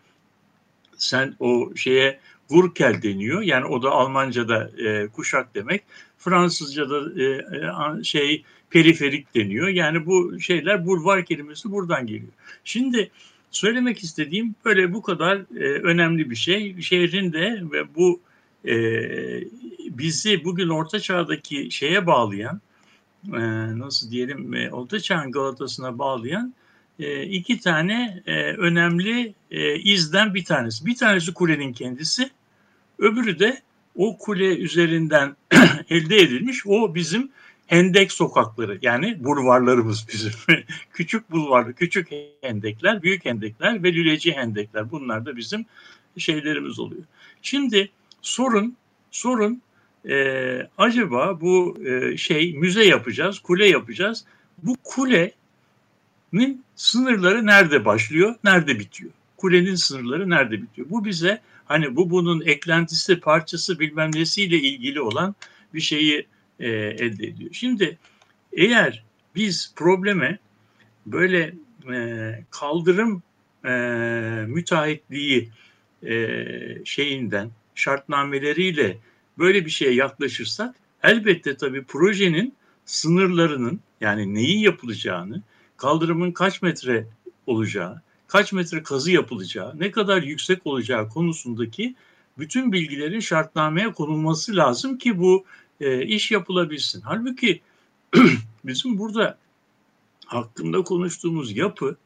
sen 0.98 1.36
o 1.40 1.76
şeye 1.76 2.20
Gurkel 2.50 3.02
deniyor. 3.02 3.42
Yani 3.42 3.66
o 3.66 3.84
da 3.84 3.92
Almanca'da 3.92 4.72
e, 4.78 5.08
kuşak 5.08 5.56
demek. 5.56 5.84
Fransızca'da 6.18 7.22
e, 7.22 7.26
e, 7.26 8.04
şey 8.04 8.44
periferik 8.70 9.36
deniyor. 9.36 9.68
Yani 9.68 10.06
bu 10.06 10.40
şeyler 10.40 10.86
bulvar 10.86 11.26
kelimesi 11.26 11.72
buradan 11.72 12.08
geliyor. 12.08 12.32
Şimdi 12.64 13.12
söylemek 13.52 14.04
istediğim 14.04 14.56
böyle 14.66 14.94
bu 14.94 15.02
kadar 15.02 15.38
e, 15.38 15.64
önemli 15.64 16.30
bir 16.30 16.36
şey. 16.36 16.82
Şehrin 16.82 17.34
de 17.34 17.64
ve 17.72 17.96
bu 17.96 18.22
e, 18.68 18.74
bizi 19.90 20.44
bugün 20.44 20.70
Orta 20.70 21.00
Çağ'daki 21.00 21.72
şeye 21.72 22.08
bağlayan 22.08 22.62
e, 23.28 23.40
nasıl 23.80 24.12
diyelim 24.12 24.54
e, 24.54 24.72
Orta 24.72 25.00
Çağ'ın 25.00 25.32
Galatası'na 25.32 26.00
bağlayan 26.00 26.54
e, 27.00 27.24
iki 27.24 27.60
tane 27.60 28.24
e, 28.26 28.34
önemli 28.42 29.34
e, 29.52 29.76
izden 29.76 30.34
bir 30.34 30.46
tanesi. 30.46 30.86
Bir 30.86 30.96
tanesi 30.96 31.34
kulenin 31.34 31.74
kendisi, 31.74 32.30
öbürü 33.00 33.40
de 33.40 33.62
o 33.96 34.18
kule 34.18 34.58
üzerinden 34.58 35.36
elde 35.90 36.18
edilmiş 36.18 36.66
o 36.66 36.96
bizim 36.96 37.32
hendek 37.68 38.12
sokakları 38.12 38.80
yani 38.82 39.24
bulvarlarımız 39.24 40.06
bizim. 40.14 40.32
küçük 40.94 41.32
bulvarlı, 41.32 41.74
küçük 41.74 42.08
hendekler, 42.42 43.04
büyük 43.04 43.26
hendekler 43.26 43.84
ve 43.84 43.94
lüleci 43.94 44.32
hendekler. 44.32 44.92
Bunlar 44.92 45.26
da 45.26 45.38
bizim 45.38 45.66
şeylerimiz 46.18 46.80
oluyor. 46.80 47.04
Şimdi 47.42 47.90
sorun, 48.24 48.76
sorun 49.12 49.62
e, 50.10 50.68
acaba 50.78 51.42
bu 51.42 51.78
e, 51.86 52.18
şey 52.18 52.54
müze 52.54 52.84
yapacağız, 52.84 53.40
kule 53.40 53.68
yapacağız. 53.68 54.26
Bu 54.64 54.76
kulenin 54.84 56.64
sınırları 56.76 57.46
nerede 57.46 57.86
başlıyor, 57.86 58.36
nerede 58.44 58.80
bitiyor? 58.80 59.12
Kulenin 59.38 59.76
sınırları 59.76 60.30
nerede 60.30 60.62
bitiyor? 60.62 60.90
Bu 60.90 61.06
bize 61.06 61.42
hani 61.66 61.96
bu 61.96 62.10
bunun 62.10 62.42
eklentisi, 62.42 63.20
parçası 63.20 63.80
bilmem 63.80 64.12
nesiyle 64.14 64.58
ilgili 64.58 65.02
olan 65.02 65.36
bir 65.74 65.82
şeyi 65.82 66.28
e, 66.60 66.70
elde 66.70 67.28
ediyor. 67.28 67.50
Şimdi 67.54 67.98
eğer 68.54 69.04
biz 69.36 69.74
probleme 69.76 70.40
böyle 71.06 71.54
e, 71.94 72.44
kaldırım 72.52 73.24
e, 73.66 73.72
müteahhitliği 74.48 75.50
e, 76.06 76.16
şeyinden, 76.86 77.50
şartnameleriyle 77.76 78.98
böyle 79.38 79.66
bir 79.66 79.72
şeye 79.72 79.94
yaklaşırsak 79.94 80.76
elbette 81.04 81.58
tabii 81.58 81.84
projenin 81.84 82.54
sınırlarının 82.86 83.80
yani 84.02 84.34
neyi 84.34 84.62
yapılacağını, 84.62 85.42
kaldırımın 85.78 86.32
kaç 86.32 86.62
metre 86.62 87.08
olacağı, 87.48 88.02
kaç 88.28 88.54
metre 88.54 88.84
kazı 88.84 89.12
yapılacağı, 89.12 89.80
ne 89.80 89.92
kadar 89.92 90.24
yüksek 90.24 90.68
olacağı 90.68 91.10
konusundaki 91.10 91.96
bütün 92.38 92.72
bilgilerin 92.72 93.20
şartnameye 93.20 93.92
konulması 93.92 94.56
lazım 94.56 94.98
ki 94.98 95.20
bu 95.20 95.46
e, 95.82 96.06
iş 96.06 96.32
yapılabilsin. 96.32 97.02
Halbuki 97.02 97.62
bizim 98.66 98.98
burada 98.98 99.38
hakkında 100.26 100.84
konuştuğumuz 100.84 101.58
yapı 101.58 101.98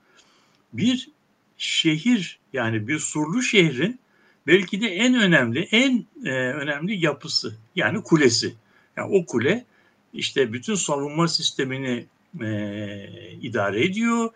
bir 0.73 1.09
şehir 1.57 2.39
yani 2.53 2.87
bir 2.87 2.99
surlu 2.99 3.41
şehrin 3.41 3.99
belki 4.47 4.81
de 4.81 4.87
en 4.87 5.13
önemli 5.13 5.67
en 5.71 6.05
e, 6.25 6.31
önemli 6.31 7.05
yapısı 7.05 7.55
yani 7.75 8.03
kulesi. 8.03 8.55
Yani 8.97 9.15
o 9.15 9.25
kule 9.25 9.65
işte 10.13 10.53
bütün 10.53 10.75
savunma 10.75 11.27
sistemini 11.27 12.05
e, 12.41 12.51
idare 13.41 13.85
ediyor. 13.85 14.29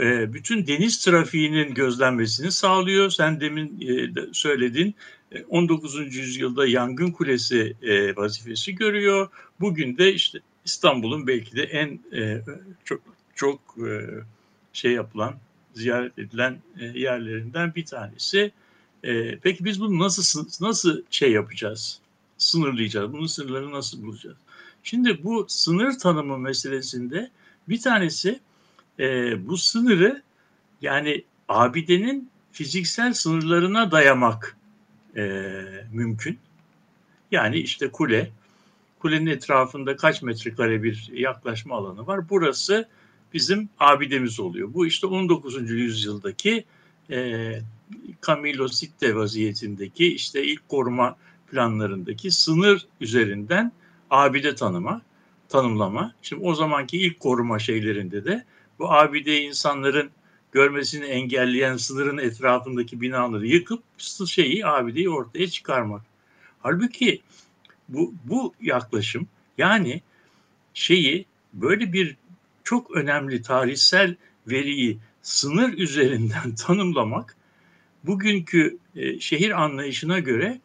E, 0.00 0.32
bütün 0.32 0.66
deniz 0.66 1.04
trafiğinin 1.04 1.74
gözlenmesini 1.74 2.52
sağlıyor. 2.52 3.10
Sen 3.10 3.40
demin 3.40 3.80
e, 3.80 4.10
söyledin 4.32 4.94
19. 5.48 6.00
E, 6.00 6.02
yüzyılda 6.02 6.66
yangın 6.66 7.10
kulesi 7.10 7.76
e, 7.82 8.16
vazifesi 8.16 8.74
görüyor. 8.74 9.28
Bugün 9.60 9.98
de 9.98 10.12
işte 10.12 10.38
İstanbul'un 10.64 11.26
belki 11.26 11.56
de 11.56 11.62
en 11.62 12.00
e, 12.12 12.40
çok 12.84 13.00
çok 13.34 13.60
e, 13.78 14.08
şey 14.72 14.92
yapılan, 14.92 15.34
ziyaret 15.74 16.18
edilen 16.18 16.58
e, 16.80 16.84
yerlerinden 16.84 17.74
bir 17.74 17.84
tanesi. 17.84 18.52
E, 19.04 19.38
peki 19.38 19.64
biz 19.64 19.80
bunu 19.80 19.98
nasıl 19.98 20.46
nasıl 20.60 21.02
şey 21.10 21.32
yapacağız? 21.32 22.00
Sınırlayacağız. 22.38 23.12
Bunun 23.12 23.26
sınırlarını 23.26 23.72
nasıl 23.72 24.02
bulacağız? 24.02 24.36
Şimdi 24.82 25.24
bu 25.24 25.46
sınır 25.48 25.98
tanımı 25.98 26.38
meselesinde 26.38 27.30
bir 27.68 27.80
tanesi 27.80 28.40
e, 28.98 29.48
bu 29.48 29.56
sınırı 29.56 30.22
yani 30.82 31.24
abidenin 31.48 32.30
fiziksel 32.52 33.12
sınırlarına 33.12 33.90
dayamak 33.90 34.56
e, 35.16 35.52
mümkün. 35.92 36.38
Yani 37.30 37.58
işte 37.58 37.90
kule, 37.90 38.30
kulenin 38.98 39.26
etrafında 39.26 39.96
kaç 39.96 40.22
metrekare 40.22 40.82
bir 40.82 41.10
yaklaşma 41.12 41.76
alanı 41.76 42.06
var. 42.06 42.30
Burası 42.30 42.88
bizim 43.34 43.68
abidemiz 43.78 44.40
oluyor. 44.40 44.74
Bu 44.74 44.86
işte 44.86 45.06
19. 45.06 45.70
yüzyıldaki 45.70 46.64
e, 47.10 47.52
Camillo 48.26 48.68
Sitte 48.68 49.16
vaziyetindeki 49.16 50.14
işte 50.14 50.44
ilk 50.44 50.68
koruma 50.68 51.16
planlarındaki 51.50 52.30
sınır 52.30 52.86
üzerinden 53.00 53.72
abide 54.10 54.54
tanıma, 54.54 55.02
tanımlama. 55.48 56.14
Şimdi 56.22 56.44
o 56.44 56.54
zamanki 56.54 56.98
ilk 56.98 57.20
koruma 57.20 57.58
şeylerinde 57.58 58.24
de 58.24 58.44
bu 58.78 58.92
abide 58.92 59.42
insanların 59.42 60.10
görmesini 60.52 61.04
engelleyen 61.04 61.76
sınırın 61.76 62.18
etrafındaki 62.18 63.00
binaları 63.00 63.46
yıkıp 63.46 63.82
şeyi 64.28 64.66
abideyi 64.66 65.10
ortaya 65.10 65.48
çıkarmak. 65.48 66.02
Halbuki 66.60 67.22
bu, 67.88 68.14
bu 68.24 68.54
yaklaşım 68.60 69.28
yani 69.58 70.02
şeyi 70.74 71.26
böyle 71.52 71.92
bir 71.92 72.16
çok 72.64 72.90
önemli 72.90 73.42
tarihsel 73.42 74.16
veriyi 74.46 74.98
sınır 75.22 75.72
üzerinden 75.72 76.54
tanımlamak 76.66 77.36
bugünkü 78.04 78.78
e, 78.96 79.20
şehir 79.20 79.62
anlayışına 79.62 80.18
göre 80.18 80.60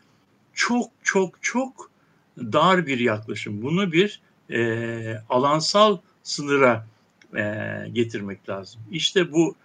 çok 0.54 0.92
çok 1.04 1.44
çok 1.44 1.92
dar 2.38 2.88
bir 2.88 3.00
yaklaşım. 3.00 3.62
Bunu 3.62 3.92
bir 3.92 4.22
e, 4.52 5.18
alansal 5.30 5.98
sınıra 6.24 6.88
e, 7.36 7.66
getirmek 7.94 8.50
lazım. 8.50 8.82
İşte 8.92 9.32
bu 9.32 9.56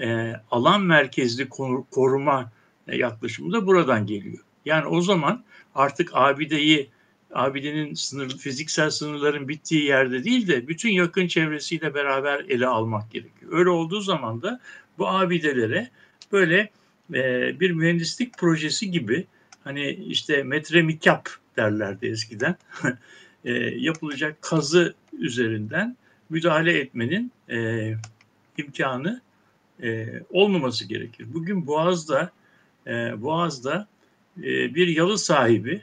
e, 0.00 0.32
alan 0.50 0.82
merkezli 0.82 1.48
koruma 1.90 2.52
yaklaşımı 2.86 3.52
da 3.52 3.66
buradan 3.66 4.06
geliyor. 4.06 4.44
Yani 4.64 4.86
o 4.86 5.00
zaman 5.00 5.44
artık 5.74 6.10
abideyi 6.12 6.90
abidenin 7.34 7.94
sınır, 7.94 8.38
fiziksel 8.38 8.90
sınırların 8.90 9.48
bittiği 9.48 9.84
yerde 9.84 10.24
değil 10.24 10.48
de 10.48 10.68
bütün 10.68 10.90
yakın 10.90 11.26
çevresiyle 11.26 11.94
beraber 11.94 12.44
ele 12.48 12.66
almak 12.66 13.10
gerekiyor. 13.10 13.52
Öyle 13.52 13.70
olduğu 13.70 14.00
zaman 14.00 14.42
da 14.42 14.60
bu 14.98 15.08
abidelere 15.08 15.90
böyle 16.32 16.70
e, 17.14 17.60
bir 17.60 17.70
mühendislik 17.70 18.38
projesi 18.38 18.90
gibi 18.90 19.26
hani 19.64 19.90
işte 19.90 20.42
metre 20.42 20.82
mikap 20.82 21.28
derlerdi 21.56 22.06
eskiden 22.06 22.56
e, 23.44 23.52
yapılacak 23.62 24.42
kazı 24.42 24.94
üzerinden 25.18 25.96
müdahale 26.30 26.78
etmenin 26.78 27.32
e, 27.50 27.92
imkanı 28.58 29.20
olmaması 30.30 30.84
gerekir. 30.84 31.26
Bugün 31.34 31.66
Boğaz'da 31.66 32.30
Boğaz'da 33.16 33.86
bir 34.36 34.88
yalı 34.88 35.18
sahibi 35.18 35.82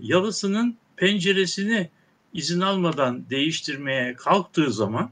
yalısının 0.00 0.76
penceresini 0.96 1.88
izin 2.32 2.60
almadan 2.60 3.30
değiştirmeye 3.30 4.14
kalktığı 4.14 4.72
zaman 4.72 5.10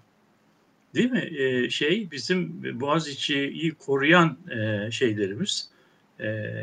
değil 0.94 1.10
mi? 1.10 1.30
E, 1.38 1.70
şey 1.70 2.10
bizim 2.10 2.62
Boğaziçi'yi 2.80 3.74
koruyan 3.74 4.36
e, 4.50 4.90
şeylerimiz 4.90 5.70
e, 6.20 6.54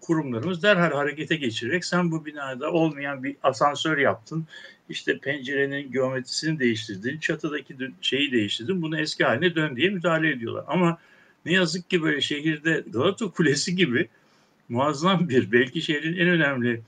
kurumlarımız 0.00 0.62
derhal 0.62 0.90
harekete 0.90 1.36
geçirerek 1.36 1.84
sen 1.84 2.10
bu 2.10 2.24
binada 2.26 2.72
olmayan 2.72 3.24
bir 3.24 3.36
asansör 3.42 3.98
yaptın. 3.98 4.46
İşte 4.88 5.18
pencerenin 5.18 5.92
geometrisini 5.92 6.58
değiştirdin 6.58 7.18
çatıdaki 7.18 7.76
şeyi 8.00 8.32
değiştirdin 8.32 8.82
bunu 8.82 9.00
eski 9.00 9.24
haline 9.24 9.54
dön 9.54 9.76
diye 9.76 9.90
müdahale 9.90 10.30
ediyorlar. 10.30 10.64
Ama 10.68 10.98
ne 11.46 11.52
yazık 11.52 11.90
ki 11.90 12.02
böyle 12.02 12.20
şehirde 12.20 12.84
Galata 12.92 13.30
Kulesi 13.30 13.76
gibi 13.76 14.08
muazzam 14.68 15.28
bir 15.28 15.52
belki 15.52 15.82
şehrin 15.82 16.16
en 16.16 16.28
önemli 16.28 16.82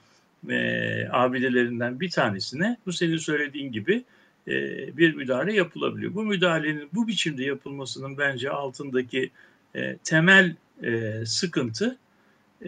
e, 0.50 1.08
abidelerinden 1.10 2.00
bir 2.00 2.10
tanesine 2.10 2.76
bu 2.86 2.92
senin 2.92 3.16
söylediğin 3.16 3.72
gibi 3.72 4.04
e, 4.48 4.52
bir 4.96 5.14
müdahale 5.14 5.52
yapılabiliyor. 5.52 6.14
Bu 6.14 6.22
müdahalenin 6.22 6.88
bu 6.92 7.08
biçimde 7.08 7.44
yapılmasının 7.44 8.18
bence 8.18 8.50
altındaki 8.50 9.30
e, 9.74 9.96
temel 9.96 10.56
e, 10.82 11.22
sıkıntı 11.26 11.98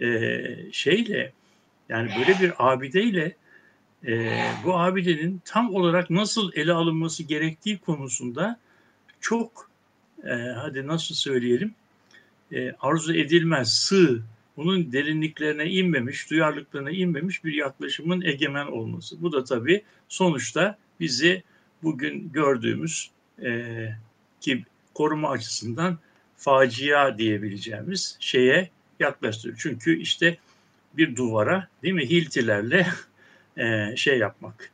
e, 0.01 0.37
şeyle 0.71 1.33
yani 1.89 2.11
böyle 2.17 2.39
bir 2.39 2.53
abideyle 2.59 3.35
bu 4.63 4.79
abidenin 4.79 5.41
tam 5.45 5.75
olarak 5.75 6.09
nasıl 6.09 6.51
ele 6.53 6.73
alınması 6.73 7.23
gerektiği 7.23 7.77
konusunda 7.77 8.59
çok 9.21 9.69
hadi 10.55 10.87
nasıl 10.87 11.15
söyleyelim 11.15 11.73
arzu 12.79 13.13
edilmez 13.13 13.73
sığ 13.73 14.23
bunun 14.57 14.91
derinliklerine 14.91 15.65
inmemiş, 15.65 16.29
duyarlılıklarına 16.29 16.91
inmemiş 16.91 17.43
bir 17.43 17.53
yaklaşımın 17.53 18.21
egemen 18.21 18.65
olması. 18.65 19.21
Bu 19.21 19.31
da 19.31 19.43
tabii 19.43 19.83
sonuçta 20.09 20.77
bizi 20.99 21.43
bugün 21.83 22.31
gördüğümüz 22.31 23.11
e, 23.43 23.89
ki 24.41 24.65
koruma 24.93 25.29
açısından 25.29 25.97
facia 26.37 27.17
diyebileceğimiz 27.17 28.17
şeye 28.19 28.69
yaklaştırıyor. 28.99 29.57
Çünkü 29.61 29.99
işte 29.99 30.37
bir 30.97 31.15
duvara 31.15 31.67
değil 31.83 31.93
mi 31.93 32.09
hiltilerle 32.09 32.87
e, 33.57 33.95
şey 33.95 34.17
yapmak. 34.17 34.71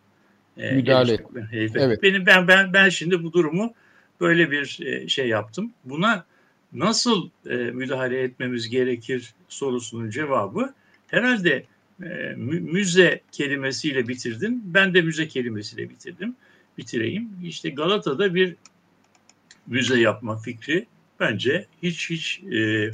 E, 0.58 0.72
Müdahale. 0.72 1.17
Evet. 1.51 1.72
evet. 1.75 2.03
Benim 2.03 2.25
ben 2.25 2.48
ben 2.48 2.74
ben 2.74 2.89
şimdi 2.89 3.24
bu 3.24 3.34
durumu 3.34 3.74
böyle 4.22 4.51
bir 4.51 4.79
e, 4.86 5.08
şey 5.08 5.27
yaptım. 5.27 5.74
Buna 5.86 6.25
nasıl 6.74 7.29
e, 7.50 7.55
müdahale 7.55 8.22
etmemiz 8.22 8.70
gerekir 8.70 9.34
sorusunun 9.50 10.10
cevabı 10.10 10.74
herhalde 11.08 11.65
e, 12.03 12.34
müze 12.38 13.22
kelimesiyle 13.31 14.08
bitirdim. 14.08 14.62
Ben 14.65 14.93
de 14.93 15.01
müze 15.01 15.27
kelimesiyle 15.27 15.89
bitirdim. 15.89 16.35
Bitireyim. 16.77 17.29
İşte 17.44 17.70
Galata'da 17.70 18.36
bir 18.36 18.55
müze 19.68 20.00
yapma 20.00 20.38
fikri 20.38 20.88
bence 21.20 21.66
hiç 21.84 22.10
hiç 22.10 22.44
e, 22.44 22.92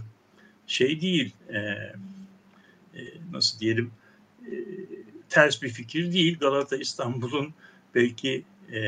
şey 0.68 1.02
değil. 1.02 1.34
E, 1.50 1.58
e, 1.58 3.02
nasıl 3.32 3.60
diyelim 3.60 3.92
e, 4.46 4.54
ters 5.30 5.62
bir 5.62 5.70
fikir 5.70 6.14
değil. 6.14 6.40
Galata 6.40 6.78
İstanbul'un 6.78 7.54
belki 7.96 8.44
e, 8.72 8.80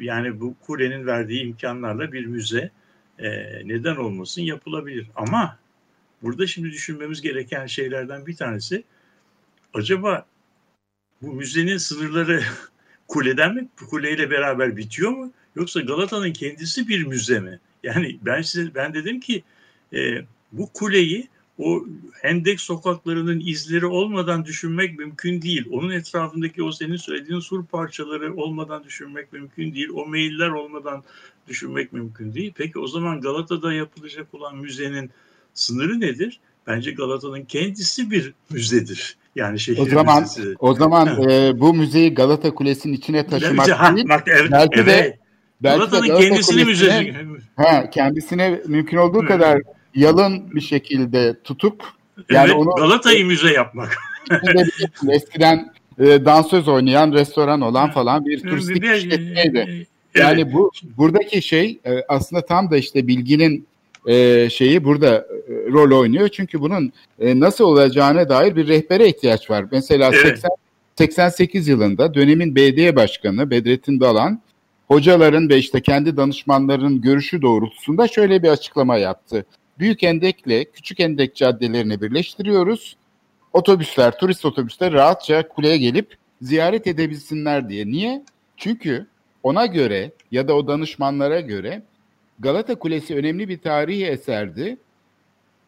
yani 0.00 0.40
bu 0.40 0.54
kulenin 0.60 1.06
verdiği 1.06 1.42
imkanlarla 1.42 2.12
bir 2.12 2.26
müze 2.26 2.70
e, 3.18 3.28
neden 3.64 3.96
olmasın 3.96 4.42
yapılabilir. 4.42 5.06
Ama 5.16 5.58
burada 6.22 6.46
şimdi 6.46 6.70
düşünmemiz 6.70 7.20
gereken 7.20 7.66
şeylerden 7.66 8.26
bir 8.26 8.36
tanesi 8.36 8.84
acaba 9.74 10.26
bu 11.22 11.32
müzenin 11.32 11.76
sınırları 11.76 12.42
kuleden 13.10 13.54
mi 13.54 13.68
kuleyle 13.90 14.30
beraber 14.30 14.76
bitiyor 14.76 15.10
mu 15.10 15.32
yoksa 15.56 15.80
Galata'nın 15.80 16.32
kendisi 16.32 16.88
bir 16.88 17.04
müze 17.04 17.40
mi? 17.40 17.60
Yani 17.82 18.18
ben 18.22 18.42
size 18.42 18.74
ben 18.74 18.94
dedim 18.94 19.20
ki 19.20 19.42
e, 19.92 19.98
bu 20.52 20.72
kuleyi 20.72 21.28
o 21.58 21.84
Hendek 22.22 22.60
sokaklarının 22.60 23.42
izleri 23.44 23.86
olmadan 23.86 24.44
düşünmek 24.44 24.98
mümkün 24.98 25.42
değil. 25.42 25.66
Onun 25.70 25.90
etrafındaki 25.90 26.62
o 26.62 26.72
senin 26.72 26.96
söylediğin 26.96 27.40
sur 27.40 27.66
parçaları 27.66 28.36
olmadan 28.36 28.84
düşünmek 28.84 29.32
mümkün 29.32 29.74
değil. 29.74 29.88
O 29.94 30.06
meyiller 30.06 30.48
olmadan 30.48 31.04
düşünmek 31.48 31.92
mümkün 31.92 32.34
değil. 32.34 32.52
Peki 32.56 32.78
o 32.78 32.86
zaman 32.86 33.20
Galata'da 33.20 33.72
yapılacak 33.72 34.34
olan 34.34 34.56
müzenin 34.56 35.10
sınırı 35.54 36.00
nedir? 36.00 36.40
Bence 36.66 36.90
Galata'nın 36.90 37.44
kendisi 37.44 38.10
bir 38.10 38.32
müzedir. 38.50 39.16
Yani 39.36 39.60
şehir 39.60 39.78
o 39.78 39.84
zaman, 39.84 40.22
müzesi. 40.22 40.54
O 40.58 40.74
zaman 40.74 41.30
e, 41.30 41.60
bu 41.60 41.74
müzeyi 41.74 42.14
Galata 42.14 42.54
Kulesi'nin 42.54 42.92
içine 42.92 43.26
taşımak 43.26 43.70
ha, 43.70 43.96
değil. 43.96 44.08
Bak, 44.08 44.22
evet, 44.26 44.50
belki 44.52 44.80
evet. 44.80 44.86
de 44.86 45.18
Galata'nın 45.60 46.06
Galata 46.06 46.22
kendisini 46.24 46.64
müzesi. 46.64 47.14
Ha, 47.56 47.90
kendisine 47.90 48.60
mümkün 48.66 48.96
olduğu 48.96 49.26
kadar 49.26 49.62
yalın 49.94 50.54
bir 50.54 50.60
şekilde 50.60 51.40
tutup 51.44 51.84
yani 52.30 52.46
evet, 52.46 52.56
onu 52.56 52.70
Galata'yı 52.70 53.26
müze 53.26 53.52
yapmak. 53.52 53.98
eskiden 55.08 55.72
e, 55.98 56.24
dansöz 56.24 56.68
oynayan 56.68 57.12
restoran 57.12 57.60
olan 57.60 57.90
falan 57.90 58.26
bir 58.26 58.40
turistik 58.40 58.84
işletmeydi. 58.84 59.86
Yani 60.14 60.40
evet. 60.40 60.52
bu 60.52 60.70
buradaki 60.96 61.42
şey 61.42 61.80
e, 61.86 62.04
aslında 62.08 62.46
tam 62.46 62.70
da 62.70 62.76
işte 62.76 63.06
bilginin 63.06 63.66
e, 64.06 64.50
şeyi 64.50 64.84
burada 64.84 65.14
e, 65.16 65.52
rol 65.72 66.00
oynuyor. 66.00 66.28
Çünkü 66.28 66.60
bunun 66.60 66.92
e, 67.18 67.40
nasıl 67.40 67.64
olacağına 67.64 68.28
dair 68.28 68.56
bir 68.56 68.68
rehbere 68.68 69.08
ihtiyaç 69.08 69.50
var. 69.50 69.64
Mesela 69.72 70.10
evet. 70.14 70.24
80, 70.24 70.50
88 70.98 71.68
yılında 71.68 72.14
dönemin 72.14 72.56
BD 72.56 72.96
Başkanı 72.96 73.50
Bedrettin 73.50 74.00
Dalan 74.00 74.40
hocaların 74.88 75.48
ve 75.48 75.58
işte 75.58 75.80
kendi 75.80 76.16
danışmanların 76.16 77.00
görüşü 77.00 77.42
doğrultusunda 77.42 78.08
şöyle 78.08 78.42
bir 78.42 78.48
açıklama 78.48 78.96
yaptı. 78.96 79.44
Büyük 79.78 80.02
Endek'le 80.02 80.72
Küçük 80.72 81.00
Endek 81.00 81.36
caddelerini 81.36 82.02
birleştiriyoruz. 82.02 82.96
Otobüsler, 83.52 84.18
turist 84.18 84.44
otobüsler 84.44 84.92
rahatça 84.92 85.48
kuleye 85.48 85.78
gelip 85.78 86.16
ziyaret 86.42 86.86
edebilsinler 86.86 87.68
diye. 87.68 87.86
Niye? 87.86 88.22
Çünkü 88.56 89.06
ona 89.42 89.66
göre 89.66 90.10
ya 90.30 90.48
da 90.48 90.54
o 90.54 90.66
danışmanlara 90.66 91.40
göre 91.40 91.82
Galata 92.40 92.74
Kulesi 92.74 93.16
önemli 93.16 93.48
bir 93.48 93.58
tarihi 93.58 94.06
eserdi. 94.06 94.76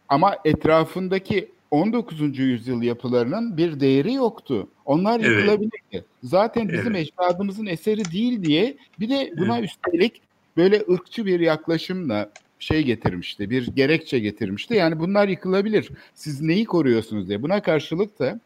Ama 0.08 0.36
etrafındaki 0.44 1.48
19. 1.70 2.38
yüzyıl 2.38 2.82
yapılarının 2.82 3.56
bir 3.56 3.80
değeri 3.80 4.12
yoktu. 4.12 4.68
Onlar 4.84 5.20
evet. 5.20 5.28
yıkılabilirdi. 5.28 6.04
Zaten 6.22 6.68
bizim 6.68 6.94
evet. 6.94 7.08
ecdadımızın 7.08 7.66
eseri 7.66 8.12
değil 8.12 8.44
diye 8.44 8.76
bir 9.00 9.08
de 9.08 9.32
buna 9.38 9.58
evet. 9.58 9.70
üstelik 9.70 10.20
böyle 10.56 10.82
ırkçı 10.90 11.26
bir 11.26 11.40
yaklaşımla 11.40 12.30
şey 12.58 12.82
getirmişti, 12.82 13.50
bir 13.50 13.66
gerekçe 13.66 14.18
getirmişti. 14.18 14.74
Yani 14.74 15.00
bunlar 15.00 15.28
yıkılabilir. 15.28 15.90
Siz 16.14 16.40
neyi 16.40 16.64
koruyorsunuz 16.64 17.28
diye. 17.28 17.42
Buna 17.42 17.62
karşılık 17.62 18.18
da 18.18 18.40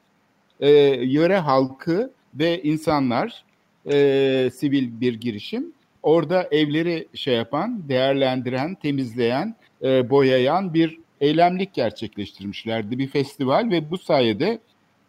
e, 0.60 0.70
yöre 1.04 1.36
halkı 1.36 2.10
ve 2.34 2.62
insanlar 2.62 3.44
e, 3.90 4.50
sivil 4.54 5.00
bir 5.00 5.14
girişim 5.14 5.72
orada 6.06 6.48
evleri 6.50 7.08
şey 7.14 7.34
yapan, 7.34 7.88
değerlendiren, 7.88 8.74
temizleyen, 8.74 9.54
e, 9.82 10.10
boyayan 10.10 10.74
bir 10.74 10.98
eylemlik 11.20 11.74
gerçekleştirmişlerdi. 11.74 12.98
Bir 12.98 13.08
festival 13.08 13.70
ve 13.70 13.90
bu 13.90 13.98
sayede 13.98 14.58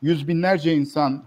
yüz 0.02 0.28
binlerce 0.28 0.74
insan 0.74 1.24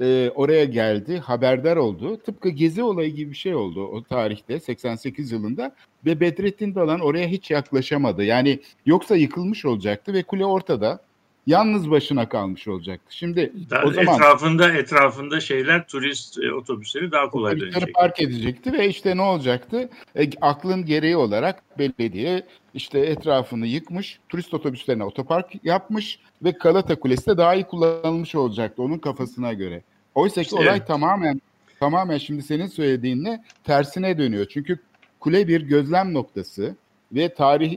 e, 0.00 0.30
oraya 0.34 0.64
geldi, 0.64 1.18
haberdar 1.18 1.76
oldu. 1.76 2.16
Tıpkı 2.16 2.48
Gezi 2.48 2.82
olayı 2.82 3.14
gibi 3.14 3.30
bir 3.30 3.36
şey 3.36 3.54
oldu 3.54 3.86
o 3.86 4.02
tarihte 4.02 4.60
88 4.60 5.32
yılında 5.32 5.74
ve 6.06 6.20
Bedrettin 6.20 6.74
Dalan 6.74 7.00
oraya 7.00 7.28
hiç 7.28 7.50
yaklaşamadı. 7.50 8.24
Yani 8.24 8.60
yoksa 8.86 9.16
yıkılmış 9.16 9.64
olacaktı 9.64 10.12
ve 10.12 10.22
kule 10.22 10.44
ortada 10.44 11.00
yalnız 11.46 11.90
başına 11.90 12.28
kalmış 12.28 12.68
olacaktı. 12.68 13.16
Şimdi 13.16 13.52
daha 13.70 13.84
o 13.84 13.92
zaman 13.92 14.14
etrafında 14.14 14.72
etrafında 14.72 15.40
şeyler 15.40 15.86
turist 15.86 16.38
e, 16.38 16.52
otobüsleri 16.52 17.12
daha 17.12 17.30
kolay 17.30 17.60
dönecek. 17.60 17.94
park 17.94 18.20
edecekti 18.20 18.72
ve 18.72 18.88
işte 18.88 19.16
ne 19.16 19.22
olacaktı? 19.22 19.88
E, 20.16 20.30
aklın 20.40 20.84
gereği 20.84 21.16
olarak 21.16 21.78
belediye 21.78 22.46
işte 22.74 22.98
etrafını 22.98 23.66
yıkmış, 23.66 24.18
turist 24.28 24.54
otobüslerine 24.54 25.04
otopark 25.04 25.64
yapmış 25.64 26.18
ve 26.44 26.50
Galata 26.50 27.00
Kulesi 27.00 27.26
de 27.26 27.36
daha 27.36 27.54
iyi 27.54 27.64
kullanılmış 27.64 28.34
olacaktı 28.34 28.82
onun 28.82 28.98
kafasına 28.98 29.52
göre. 29.52 29.82
Oysa 30.14 30.42
ki 30.42 30.54
olay 30.54 30.66
Evet. 30.68 30.86
tamamen 30.86 31.40
tamamen 31.80 32.18
şimdi 32.18 32.42
senin 32.42 32.66
söylediğinle 32.66 33.44
tersine 33.64 34.18
dönüyor. 34.18 34.46
Çünkü 34.50 34.78
kule 35.20 35.48
bir 35.48 35.60
gözlem 35.60 36.14
noktası 36.14 36.76
ve 37.12 37.34
tarih 37.34 37.76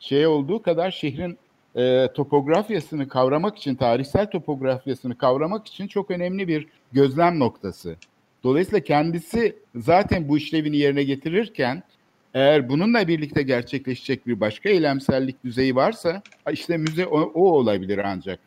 şey 0.00 0.26
olduğu 0.26 0.62
kadar 0.62 0.90
şehrin 0.90 1.38
e, 1.78 2.08
topografyasını 2.14 3.08
kavramak 3.08 3.58
için, 3.58 3.74
tarihsel 3.74 4.30
topografyasını 4.30 5.18
kavramak 5.18 5.66
için 5.66 5.86
çok 5.86 6.10
önemli 6.10 6.48
bir 6.48 6.66
gözlem 6.92 7.38
noktası. 7.38 7.96
Dolayısıyla 8.44 8.80
kendisi 8.80 9.56
zaten 9.76 10.28
bu 10.28 10.38
işlevini 10.38 10.76
yerine 10.76 11.04
getirirken 11.04 11.82
eğer 12.34 12.68
bununla 12.68 13.08
birlikte 13.08 13.42
gerçekleşecek 13.42 14.26
bir 14.26 14.40
başka 14.40 14.68
eylemsellik 14.68 15.44
düzeyi 15.44 15.76
varsa 15.76 16.22
işte 16.52 16.76
müze 16.76 17.06
o, 17.06 17.20
o 17.20 17.52
olabilir 17.52 17.98
ancak. 18.04 18.40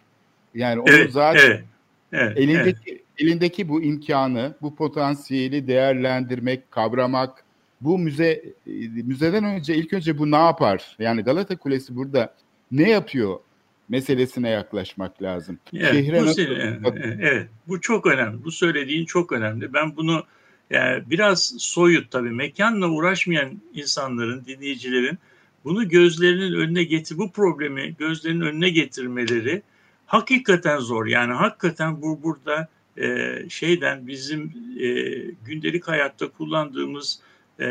Yani 0.55 0.79
onu 0.79 0.89
Evet, 0.89 1.11
zaten 1.11 1.39
evet, 1.45 1.63
evet, 2.11 2.23
evet. 2.23 2.37
elindeki 2.37 3.03
elindeki 3.17 3.69
bu 3.69 3.81
imkanı, 3.81 4.53
bu 4.61 4.75
potansiyeli 4.75 5.67
değerlendirmek, 5.67 6.71
kavramak, 6.71 7.43
bu 7.81 7.97
müze 7.97 8.43
e, 8.67 8.71
müzeden 9.03 9.43
önce 9.43 9.75
ilk 9.75 9.93
önce 9.93 10.17
bu 10.17 10.31
ne 10.31 10.35
yapar? 10.35 10.95
Yani 10.99 11.21
Galata 11.21 11.57
Kulesi 11.57 11.95
burada 11.95 12.33
ne 12.71 12.89
yapıyor 12.89 13.39
meselesine 13.89 14.49
yaklaşmak 14.49 15.21
lazım. 15.21 15.59
Evet, 15.73 15.93
Şehre 15.93 16.21
bu 16.21 16.25
nasıl- 16.25 16.41
evet, 16.41 16.79
evet, 17.21 17.47
bu 17.67 17.81
çok 17.81 18.05
önemli. 18.05 18.43
Bu 18.43 18.51
söylediğin 18.51 19.05
çok 19.05 19.31
önemli. 19.31 19.73
Ben 19.73 19.95
bunu 19.95 20.23
yani 20.69 21.03
biraz 21.09 21.53
soyut 21.57 22.11
tabii 22.11 22.29
mekanla 22.29 22.87
uğraşmayan 22.87 23.61
insanların, 23.73 24.45
dinleyicilerin 24.45 25.17
bunu 25.65 25.89
gözlerinin 25.89 26.53
önüne 26.53 26.83
getir, 26.83 27.17
bu 27.17 27.31
problemi 27.31 27.95
gözlerinin 27.99 28.41
önüne 28.41 28.69
getirmeleri 28.69 29.61
hakikaten 30.05 30.79
zor. 30.79 31.05
Yani 31.05 31.33
hakikaten 31.33 32.01
bu 32.01 32.23
burada 32.23 32.67
e, 32.97 33.35
şeyden 33.49 34.07
bizim 34.07 34.53
e, 34.79 34.89
gündelik 35.45 35.87
hayatta 35.87 36.27
kullandığımız 36.27 37.19
e, 37.59 37.65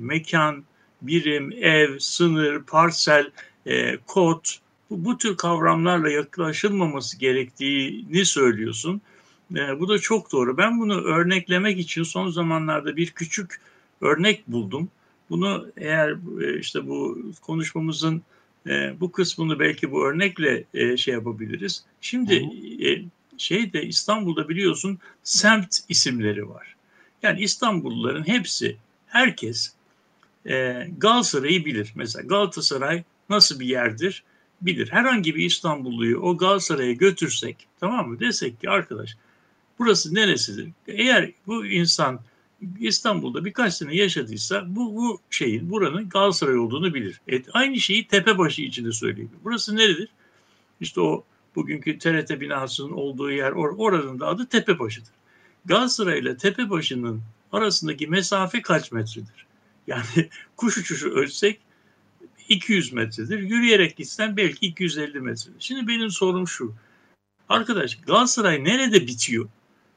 mekan, 0.00 0.64
birim, 1.02 1.52
ev, 1.52 1.98
sınır, 1.98 2.62
parsel, 2.62 3.30
e, 3.66 3.96
kod 4.06 4.44
bu, 4.90 5.04
bu 5.04 5.18
tür 5.18 5.36
kavramlarla 5.36 6.10
yaklaşılmaması 6.10 7.18
gerektiğini 7.18 8.24
söylüyorsun. 8.24 9.00
E, 9.56 9.80
bu 9.80 9.88
da 9.88 9.98
çok 9.98 10.32
doğru. 10.32 10.56
Ben 10.56 10.80
bunu 10.80 11.00
örneklemek 11.00 11.78
için 11.78 12.02
son 12.02 12.28
zamanlarda 12.28 12.96
bir 12.96 13.10
küçük 13.10 13.60
örnek 14.00 14.48
buldum. 14.48 14.88
Bunu 15.30 15.66
eğer 15.76 16.16
e, 16.42 16.58
işte 16.58 16.86
bu 16.86 17.22
konuşmamızın 17.42 18.22
e, 18.66 19.00
bu 19.00 19.12
kısmını 19.12 19.58
belki 19.58 19.90
bu 19.90 20.06
örnekle 20.06 20.64
e, 20.74 20.96
şey 20.96 21.14
yapabiliriz. 21.14 21.84
Şimdi 22.00 22.34
e, 22.86 23.02
şeyde 23.38 23.82
İstanbul'da 23.82 24.48
biliyorsun 24.48 24.98
semt 25.22 25.78
isimleri 25.88 26.48
var. 26.48 26.76
Yani 27.22 27.40
İstanbulluların 27.40 28.28
hepsi, 28.28 28.76
herkes 29.06 29.72
e, 30.46 30.86
Galatasaray'ı 30.98 31.64
bilir. 31.64 31.92
Mesela 31.94 32.26
Galatasaray 32.26 33.02
nasıl 33.30 33.60
bir 33.60 33.66
yerdir 33.66 34.24
bilir. 34.62 34.92
Herhangi 34.92 35.34
bir 35.34 35.44
İstanbulluyu 35.44 36.18
o 36.18 36.36
Galatasaray'a 36.36 36.92
götürsek 36.92 37.68
tamam 37.80 38.08
mı 38.08 38.20
desek 38.20 38.60
ki 38.60 38.70
arkadaş 38.70 39.16
burası 39.78 40.14
neresidir? 40.14 40.68
Eğer 40.88 41.32
bu 41.46 41.66
insan 41.66 42.20
İstanbul'da 42.80 43.44
birkaç 43.44 43.74
sene 43.74 43.96
yaşadıysa 43.96 44.64
bu, 44.68 44.96
bu 44.96 45.20
şeyin 45.30 45.70
buranın 45.70 46.08
Galatasaray 46.08 46.58
olduğunu 46.58 46.94
bilir. 46.94 47.20
E, 47.32 47.42
aynı 47.52 47.80
şeyi 47.80 48.06
Tepebaşı 48.06 48.62
için 48.62 48.84
de 48.84 48.92
söyleyebilir. 48.92 49.38
Burası 49.44 49.76
neredir? 49.76 50.08
İşte 50.80 51.00
o 51.00 51.24
bugünkü 51.56 51.98
TRT 51.98 52.40
binasının 52.40 52.92
olduğu 52.92 53.30
yer 53.30 53.52
or, 53.52 53.74
oranın 53.78 54.20
da 54.20 54.26
adı 54.26 54.46
Tepebaşı'dır. 54.46 55.12
Galatasaray 55.64 56.18
ile 56.18 56.36
Tepebaşı'nın 56.36 57.22
arasındaki 57.52 58.06
mesafe 58.06 58.62
kaç 58.62 58.92
metredir? 58.92 59.46
Yani 59.86 60.28
kuş 60.56 60.78
uçuşu 60.78 61.10
ölçsek 61.10 61.60
200 62.50 62.92
metredir. 62.92 63.38
Yürüyerek 63.38 63.96
gitsen 63.96 64.36
belki 64.36 64.66
250 64.66 65.20
metredir. 65.20 65.56
Şimdi 65.58 65.88
benim 65.88 66.10
sorum 66.10 66.48
şu. 66.48 66.74
Arkadaş 67.48 67.98
Galatasaray 68.00 68.64
nerede 68.64 69.06
bitiyor? 69.06 69.48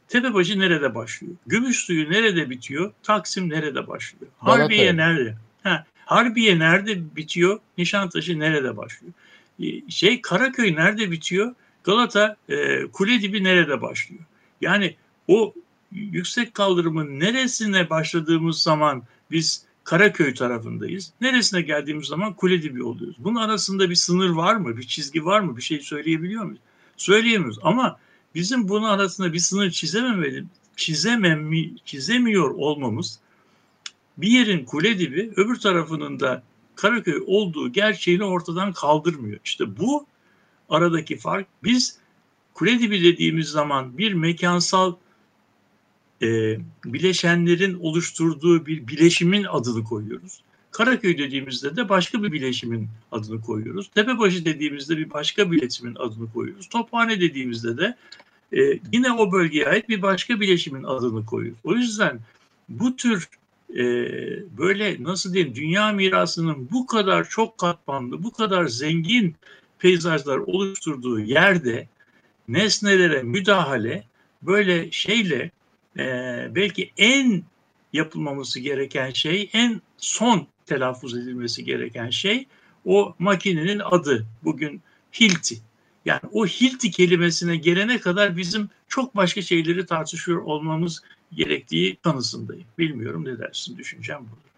Tepebaşı 0.07 0.59
nerede 0.59 0.95
başlıyor? 0.95 1.33
Gümüşsuyu 1.47 2.11
nerede 2.11 2.49
bitiyor? 2.49 2.93
Taksim 3.03 3.49
nerede 3.49 3.87
başlıyor? 3.87 4.31
Harbiye 4.37 4.97
nerede? 4.97 5.35
Ha, 5.63 5.85
Harbiye 6.05 6.59
nerede 6.59 7.15
bitiyor? 7.15 7.59
Nişantaşı 7.77 8.39
nerede 8.39 8.77
başlıyor? 8.77 9.13
Ee, 9.59 9.91
Şey 9.91 10.21
Karaköy 10.21 10.75
nerede 10.75 11.11
bitiyor? 11.11 11.55
Galata 11.83 12.35
e, 12.49 12.85
Kuledibi 12.87 13.43
nerede 13.43 13.81
başlıyor? 13.81 14.23
Yani 14.61 14.95
o 15.27 15.53
yüksek 15.91 16.53
kaldırımın 16.53 17.19
neresine 17.19 17.89
başladığımız 17.89 18.61
zaman 18.61 19.03
biz 19.31 19.65
Karaköy 19.83 20.33
tarafındayız. 20.33 21.13
Neresine 21.21 21.61
geldiğimiz 21.61 22.07
zaman 22.07 22.33
Kuledibi 22.33 22.83
oluyoruz. 22.83 23.15
Bunun 23.19 23.35
arasında 23.35 23.89
bir 23.89 23.95
sınır 23.95 24.29
var 24.29 24.55
mı? 24.55 24.77
Bir 24.77 24.83
çizgi 24.83 25.25
var 25.25 25.39
mı? 25.39 25.57
Bir 25.57 25.61
şey 25.61 25.79
söyleyebiliyor 25.79 26.43
muyuz? 26.43 26.59
Söyleyemiyoruz 26.97 27.59
ama 27.63 27.99
bizim 28.35 28.69
bunun 28.69 28.87
arasında 28.87 29.33
bir 29.33 29.39
sınır 29.39 29.71
çizememeli, 29.71 30.45
çizemem, 30.75 31.51
çizemiyor 31.85 32.51
olmamız 32.51 33.19
bir 34.17 34.27
yerin 34.27 34.65
Kuledibi 34.65 35.31
öbür 35.35 35.55
tarafının 35.55 36.19
da 36.19 36.43
Karaköy 36.75 37.23
olduğu 37.27 37.71
gerçeğini 37.71 38.23
ortadan 38.23 38.73
kaldırmıyor. 38.73 39.39
İşte 39.45 39.77
bu 39.77 40.05
aradaki 40.69 41.17
fark 41.17 41.47
biz 41.63 41.97
Kuledibi 42.53 43.03
dediğimiz 43.03 43.47
zaman 43.47 43.97
bir 43.97 44.13
mekansal 44.13 44.95
e, 46.23 46.59
bileşenlerin 46.85 47.79
oluşturduğu 47.79 48.65
bir 48.65 48.87
bileşimin 48.87 49.43
adını 49.43 49.83
koyuyoruz. 49.83 50.41
Karaköy 50.71 51.17
dediğimizde 51.17 51.75
de 51.75 51.89
başka 51.89 52.23
bir 52.23 52.31
bileşimin 52.31 52.87
adını 53.11 53.41
koyuyoruz. 53.41 53.89
Tepebaşı 53.95 54.45
dediğimizde 54.45 54.97
bir 54.97 55.09
başka 55.09 55.51
bileşimin 55.51 55.95
adını 55.95 56.33
koyuyoruz. 56.33 56.69
Tophane 56.69 57.21
dediğimizde 57.21 57.77
de 57.77 57.97
e, 58.57 58.79
yine 58.91 59.11
o 59.11 59.31
bölgeye 59.31 59.67
ait 59.67 59.89
bir 59.89 60.01
başka 60.01 60.39
bileşimin 60.39 60.83
adını 60.83 61.25
koyuyoruz. 61.25 61.59
O 61.63 61.75
yüzden 61.75 62.19
bu 62.69 62.95
tür 62.95 63.29
e, 63.69 63.83
böyle 64.57 65.03
nasıl 65.03 65.33
diyeyim 65.33 65.55
dünya 65.55 65.91
mirasının 65.91 66.67
bu 66.71 66.85
kadar 66.85 67.29
çok 67.29 67.57
katmanlı, 67.57 68.23
bu 68.23 68.31
kadar 68.31 68.65
zengin 68.65 69.35
peyzajlar 69.79 70.37
oluşturduğu 70.37 71.19
yerde 71.19 71.87
nesnelere 72.47 73.23
müdahale 73.23 74.03
böyle 74.41 74.91
şeyle 74.91 75.51
e, 75.97 76.05
belki 76.55 76.91
en 76.97 77.43
yapılmaması 77.93 78.59
gereken 78.59 79.09
şey, 79.11 79.49
en 79.53 79.81
son 79.97 80.47
telaffuz 80.65 81.17
edilmesi 81.17 81.65
gereken 81.65 82.09
şey 82.09 82.47
o 82.85 83.15
makinenin 83.19 83.79
adı. 83.79 84.25
Bugün 84.43 84.81
Hilti. 85.19 85.57
Yani 86.05 86.21
o 86.31 86.45
Hilti 86.45 86.91
kelimesine 86.91 87.55
gelene 87.55 87.99
kadar 87.99 88.37
bizim 88.37 88.69
çok 88.87 89.15
başka 89.15 89.41
şeyleri 89.41 89.85
tartışıyor 89.85 90.41
olmamız 90.41 91.01
gerektiği 91.33 91.95
kanısındayım. 91.95 92.65
Bilmiyorum 92.77 93.25
ne 93.25 93.39
dersin 93.39 93.77
düşüncem 93.77 94.19
budur. 94.19 94.53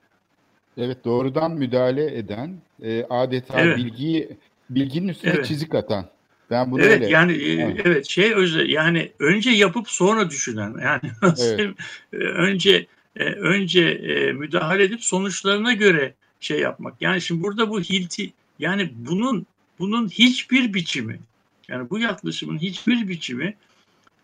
Evet 0.78 1.06
doğrudan 1.06 1.52
müdahale 1.52 2.17
eden, 2.17 2.58
e, 2.82 3.04
adeta 3.04 3.62
Evet. 3.62 3.78
bilgiyi 3.78 4.38
bilginin 4.69 5.08
üstüne 5.08 5.32
Evet. 5.32 5.45
çizik 5.45 5.76
atan. 5.76 6.10
Ben 6.49 6.71
bunu 6.71 6.81
evet 6.81 7.01
öyle. 7.01 7.10
yani 7.10 7.34
Evet. 7.34 7.81
evet. 7.86 8.05
şey 8.08 8.34
özel 8.34 8.69
yani 8.69 9.12
önce 9.19 9.49
yapıp 9.49 9.89
sonra 9.89 10.29
düşünen 10.29 10.75
yani 10.84 11.12
Evet. 11.39 11.75
önce 12.19 12.88
e, 13.15 13.23
önce 13.23 13.81
e, 13.81 14.31
müdahale 14.31 14.84
edip 14.84 15.03
sonuçlarına 15.03 15.73
göre 15.73 16.13
şey 16.39 16.60
yapmak. 16.60 17.01
Yani 17.01 17.21
şimdi 17.21 17.43
burada 17.43 17.69
bu 17.69 17.81
hilti 17.81 18.34
yani 18.60 18.91
bunun 18.95 19.45
bunun 19.79 20.10
hiçbir 20.10 20.73
biçimi 20.73 21.19
yani 21.67 21.89
bu 21.89 21.99
yaklaşımın 21.99 22.58
hiçbir 22.58 23.08
biçimi 23.08 23.55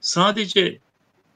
sadece 0.02 0.78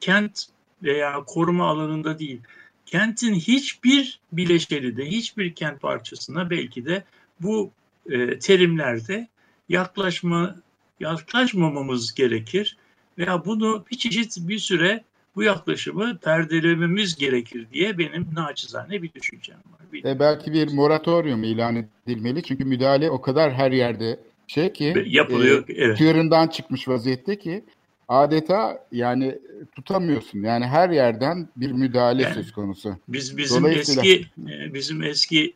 kent 0.00 0.46
veya 0.82 1.24
koruma 1.26 1.66
alanında 1.66 2.18
değil. 2.18 2.40
Kentin 2.86 3.34
hiçbir 3.34 4.20
bileşeni 4.32 4.96
de 4.96 5.06
hiçbir 5.06 5.54
kent 5.54 5.80
parçasına 5.80 6.50
belki 6.50 6.86
de 6.86 7.04
bu 7.40 7.70
e, 8.10 8.38
terimlerde 8.38 9.28
yaklaşma 9.68 10.56
yaklaşmamamız 11.00 12.14
gerekir 12.14 12.76
veya 13.18 13.44
bunu 13.44 13.84
bir 13.90 13.96
çeşit 13.96 14.36
bir 14.40 14.58
süre 14.58 15.04
bu 15.36 15.42
yaklaşımı 15.42 16.18
perdelememiz 16.18 17.16
gerekir 17.16 17.66
diye 17.72 17.98
benim 17.98 18.26
naçizane 18.34 19.02
bir 19.02 19.12
düşüncem 19.14 19.56
var. 19.56 19.80
Bir- 19.92 20.04
E, 20.04 20.18
belki 20.18 20.52
bir 20.52 20.72
moratorium 20.72 21.44
ilan 21.44 21.88
edilmeli. 22.06 22.42
Çünkü 22.42 22.64
müdahale 22.64 23.10
o 23.10 23.20
kadar 23.20 23.52
her 23.54 23.72
yerde 23.72 24.20
şey 24.46 24.72
ki 24.72 25.04
yapılıyor. 25.06 25.68
e, 25.68 25.72
evet. 25.72 25.98
çığırından 25.98 26.48
çıkmış 26.48 26.88
vaziyette 26.88 27.38
ki 27.38 27.64
adeta 28.08 28.86
yani 28.92 29.38
tutamıyorsun. 29.74 30.42
Yani 30.42 30.66
her 30.66 30.90
yerden 30.90 31.48
bir 31.56 31.72
müdahale 31.72 32.22
Yani- 32.22 32.34
söz 32.34 32.52
konusu. 32.52 32.96
Biz 33.08 33.36
bizim 33.36 33.62
Dolayısıyla- 33.62 34.02
eski 34.04 34.26
e, 34.50 34.74
bizim 34.74 35.02
eski 35.02 35.52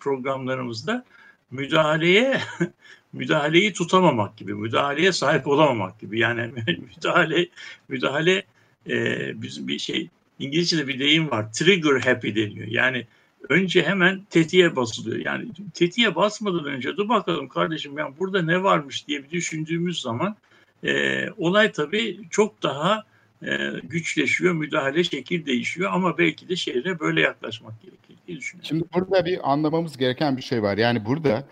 programlarımızda 0.00 1.04
müdahaleye 1.50 2.40
müdahaleyi 3.12 3.72
tutamamak 3.72 4.36
gibi, 4.36 4.54
müdahaleye 4.54 5.12
sahip 5.12 5.46
olamamak 5.46 6.00
gibi. 6.00 6.18
Yani 6.18 6.50
müdahale 6.96 7.48
müdahale 7.88 8.44
e, 8.88 9.42
bizim 9.42 9.68
bir 9.68 9.78
şey 9.78 10.08
İngilizce'de 10.38 10.88
bir 10.88 10.98
deyim 10.98 11.30
var. 11.30 11.52
Trigger 11.52 12.00
happy 12.00 12.34
deniyor. 12.34 12.66
Yani 12.66 13.06
önce 13.48 13.82
hemen 13.82 14.20
tetiğe 14.30 14.76
basılıyor. 14.76 15.16
Yani 15.16 15.48
tetiğe 15.74 16.14
basmadan 16.14 16.64
önce 16.64 16.96
dur 16.96 17.08
bakalım 17.08 17.48
kardeşim 17.48 17.98
yani 17.98 18.14
burada 18.18 18.42
ne 18.42 18.62
varmış 18.62 19.08
diye 19.08 19.24
bir 19.24 19.30
düşündüğümüz 19.30 20.00
zaman 20.00 20.36
e, 20.84 21.26
olay 21.30 21.72
tabii 21.72 22.20
çok 22.30 22.62
daha 22.62 23.04
e, 23.42 23.70
güçleşiyor, 23.82 24.54
müdahale 24.54 25.04
şekil 25.04 25.46
değişiyor 25.46 25.90
ama 25.92 26.18
belki 26.18 26.48
de 26.48 26.56
şehre 26.56 27.00
böyle 27.00 27.20
yaklaşmak 27.20 27.82
gerekir 27.82 28.16
diye 28.26 28.38
düşünüyorum. 28.38 28.68
Şimdi 28.68 28.84
burada 28.94 29.24
bir 29.24 29.52
anlamamız 29.52 29.96
gereken 29.96 30.36
bir 30.36 30.42
şey 30.42 30.62
var. 30.62 30.78
Yani 30.78 31.04
burada 31.04 31.44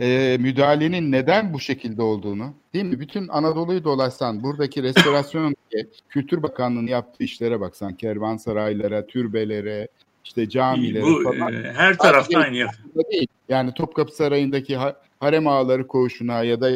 e, 0.00 0.36
müdahalenin 0.40 1.12
neden 1.12 1.52
bu 1.52 1.60
şekilde 1.60 2.02
olduğunu 2.02 2.54
değil 2.74 2.84
mi? 2.84 3.00
Bütün 3.00 3.28
Anadolu'yu 3.28 3.84
dolaşsan, 3.84 4.42
buradaki 4.42 4.82
restorasyon 4.82 5.54
Kültür 6.08 6.42
Bakanlığı'nın 6.42 6.86
yaptığı 6.86 7.24
işlere 7.24 7.60
baksan, 7.60 7.94
kervansaraylara, 7.94 9.06
türbelere, 9.06 9.88
işte 10.24 10.48
camilere 10.48 11.02
bu, 11.02 11.22
falan. 11.22 11.52
E, 11.52 11.72
her 11.72 11.98
tarafta 11.98 12.38
aynı 12.38 12.68
değil. 13.12 13.28
Yani 13.48 13.74
Topkapı 13.74 14.16
Sarayı'ndaki 14.16 14.78
harem 15.20 15.46
ağaları 15.46 15.86
koğuşuna 15.86 16.42
ya 16.42 16.60
da 16.60 16.70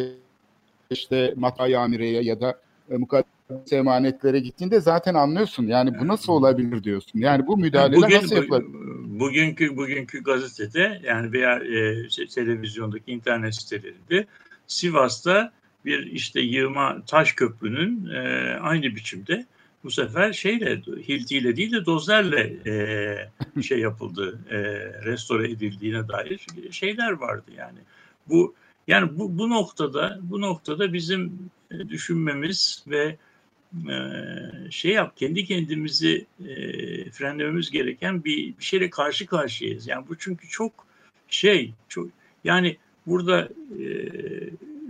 işte 0.91 1.35
Matay 1.37 1.77
Amire'ye 1.77 2.23
ya 2.23 2.41
da 2.41 2.59
e, 2.91 2.97
mukaddes 2.97 3.42
emanetlere 3.73 4.41
gittiğinde 4.41 4.81
zaten 4.81 5.15
anlıyorsun. 5.15 5.67
Yani 5.67 5.99
bu 6.01 6.09
nasıl 6.09 6.33
olabilir 6.33 6.85
diyorsun. 6.85 7.19
Yani 7.19 7.47
bu 7.47 7.57
müdahaleler 7.57 8.03
bugün, 8.03 8.17
nasıl 8.17 8.37
yapılır? 8.37 8.65
Bugünkü 9.05 9.77
bugünkü 9.77 10.23
gazetede 10.23 11.01
yani 11.05 11.33
veya 11.33 11.59
e, 11.59 12.11
şey, 12.11 12.27
televizyondaki 12.27 13.13
internet 13.13 13.55
sitelerinde 13.55 14.27
Sivas'ta 14.67 15.53
bir 15.85 16.07
işte 16.07 16.41
yığma 16.41 17.03
taş 17.07 17.33
köprünün 17.33 18.11
e, 18.11 18.19
aynı 18.61 18.83
biçimde 18.83 19.47
bu 19.85 19.91
sefer 19.91 20.33
şeyle 20.33 20.77
hiltiyle 21.09 21.57
değil 21.57 21.73
de 21.73 21.87
dozerle 21.87 22.57
e, 23.57 23.63
şey 23.63 23.79
yapıldı, 23.79 24.39
e, 24.51 24.59
restore 25.05 25.51
edildiğine 25.51 26.09
dair 26.09 26.47
şeyler 26.71 27.13
vardı 27.13 27.51
yani. 27.59 27.79
Bu 28.29 28.55
yani 28.89 29.19
bu, 29.19 29.39
bu 29.39 29.51
noktada 29.51 30.19
bu 30.23 30.41
noktada 30.41 30.93
bizim 30.93 31.51
e, 31.71 31.89
düşünmemiz 31.89 32.85
ve 32.87 33.17
e, 33.91 33.97
şey 34.71 34.93
yap 34.93 35.17
kendi 35.17 35.45
kendimizi 35.45 36.27
e, 36.41 36.55
frenlememiz 37.11 37.71
gereken 37.71 38.25
bir, 38.25 38.59
bir 38.59 38.65
şeyle 38.65 38.91
karşı 38.91 39.27
karşıyayız. 39.27 39.87
Yani 39.87 40.09
bu 40.09 40.19
çünkü 40.19 40.49
çok 40.49 40.87
şey 41.29 41.73
çok 41.89 42.09
yani 42.45 42.77
burada 43.07 43.49
e, 43.81 43.85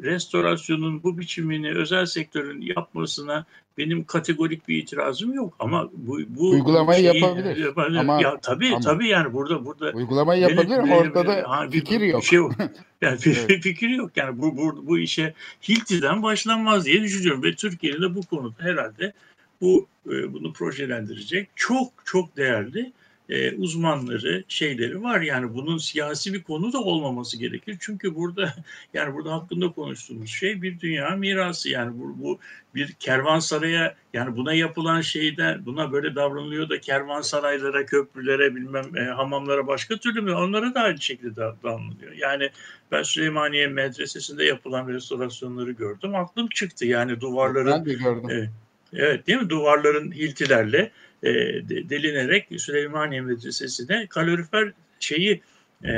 restorasyonun 0.03 1.03
bu 1.03 1.19
biçimini 1.19 1.75
özel 1.75 2.07
sektörün 2.07 2.61
yapmasına 2.61 3.45
benim 3.79 4.05
kategorik 4.05 4.69
bir 4.69 4.83
itirazım 4.83 5.35
yok 5.35 5.55
ama 5.59 5.89
bu 5.93 6.21
bu 6.29 6.51
uygulamayı 6.51 7.05
şeyi, 7.05 7.21
yapabilir. 7.23 7.57
yapabilir. 7.57 7.99
Ama 7.99 8.23
ya 8.23 8.39
tabii 8.43 8.69
ama, 8.69 8.81
tabii 8.81 9.09
yani 9.09 9.33
burada 9.33 9.65
burada 9.65 9.91
uygulamayı 9.91 10.43
yapabilir 10.43 10.79
ama 10.79 10.97
ortada 10.97 11.45
ha, 11.49 11.69
fikir 11.71 12.01
yok. 12.01 12.25
Şey 12.25 12.37
yok. 12.37 12.53
Yani 13.03 13.19
evet. 13.27 13.63
fikir 13.63 13.89
yok. 13.89 14.11
Yani 14.17 14.39
bu 14.39 14.57
bu 14.57 14.87
bu 14.87 14.99
işe 14.99 15.35
Hilti'den 15.69 16.23
başlanmaz 16.23 16.87
diye 16.87 17.03
düşünüyorum 17.03 17.43
ve 17.43 17.55
Türkiye'nin 17.55 18.03
de 18.03 18.15
bu 18.15 18.23
konuda 18.23 18.55
herhalde 18.59 19.13
bu 19.61 19.87
e, 20.07 20.33
bunu 20.33 20.53
projelendirecek 20.53 21.49
çok 21.57 21.93
çok 22.05 22.37
değerli 22.37 22.93
e, 23.33 23.57
uzmanları, 23.57 24.45
şeyleri 24.49 25.03
var. 25.03 25.21
Yani 25.21 25.55
bunun 25.55 25.79
siyasi 25.79 26.33
bir 26.33 26.43
konu 26.43 26.73
da 26.73 26.79
olmaması 26.79 27.39
gerekir. 27.39 27.77
Çünkü 27.81 28.15
burada 28.15 28.55
yani 28.95 29.15
burada 29.15 29.33
hakkında 29.33 29.73
konuştuğumuz 29.73 30.31
şey 30.31 30.63
bir 30.63 30.81
dünya 30.81 31.11
mirası. 31.11 31.69
Yani 31.69 31.99
bu, 31.99 32.23
bu 32.23 32.39
bir 32.75 32.93
kervansaraya 32.93 33.95
yani 34.13 34.37
buna 34.37 34.55
yapılan 34.55 35.01
şeyden 35.01 35.67
buna 35.67 35.93
böyle 35.93 36.15
davranılıyor 36.15 36.69
da 36.69 36.81
kervansaraylara, 36.81 37.87
köprülere, 37.87 38.55
bilmem 38.55 38.97
e, 38.97 39.01
hamamlara 39.05 39.67
başka 39.67 39.97
türlü 39.97 40.21
mü? 40.21 40.33
Onlara 40.33 40.75
da 40.75 40.81
aynı 40.81 41.01
şekilde 41.01 41.37
davranılıyor. 41.37 42.13
Yani 42.13 42.51
ben 42.93 43.03
Süleymaniye 43.03 43.67
Medresesi'nde 43.67 44.45
yapılan 44.45 44.89
restorasyonları 44.89 45.73
gördüm. 45.73 46.15
Aklım 46.15 46.49
çıktı. 46.49 46.87
Yani 46.87 47.21
duvarların 47.21 47.73
ben 47.73 47.85
de 47.85 47.95
gördüm. 47.95 48.31
E, 48.31 48.51
Evet 48.95 49.27
değil 49.27 49.39
mi? 49.39 49.51
Duvarların 49.51 50.13
hiltilerle 50.13 50.91
e, 51.23 51.29
delinerek 51.69 52.49
Süleymaniye 52.57 53.21
Medresesi'ne 53.21 54.07
kalorifer 54.07 54.73
şeyi 55.01 55.41
e, 55.85 55.93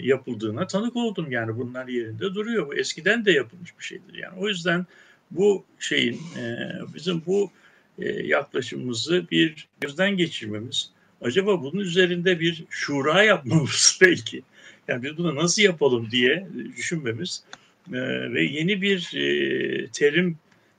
yapıldığına 0.00 0.66
tanık 0.66 0.96
oldum. 0.96 1.30
Yani 1.30 1.56
bunlar 1.56 1.88
yerinde 1.88 2.34
duruyor. 2.34 2.66
Bu 2.66 2.74
eskiden 2.74 3.24
de 3.24 3.32
yapılmış 3.32 3.78
bir 3.78 3.84
şeydir. 3.84 4.14
Yani 4.14 4.38
o 4.38 4.48
yüzden 4.48 4.86
bu 5.30 5.64
şeyin 5.78 6.20
e, 6.38 6.68
bizim 6.94 7.22
bu 7.26 7.50
e, 7.98 8.08
yaklaşımımızı 8.08 9.30
bir 9.30 9.68
gözden 9.80 10.16
geçirmemiz, 10.16 10.90
acaba 11.22 11.62
bunun 11.62 11.80
üzerinde 11.80 12.40
bir 12.40 12.64
şura 12.70 13.22
yapmamız 13.22 13.98
belki. 14.02 14.42
Yani 14.88 15.02
biz 15.02 15.16
bunu 15.16 15.34
nasıl 15.34 15.62
yapalım 15.62 16.10
diye 16.10 16.46
düşünmemiz 16.76 17.44
e, 17.92 17.98
ve 18.32 18.44
yeni 18.44 18.82
bir 18.82 19.12
e, 19.14 19.88
terim 19.88 20.38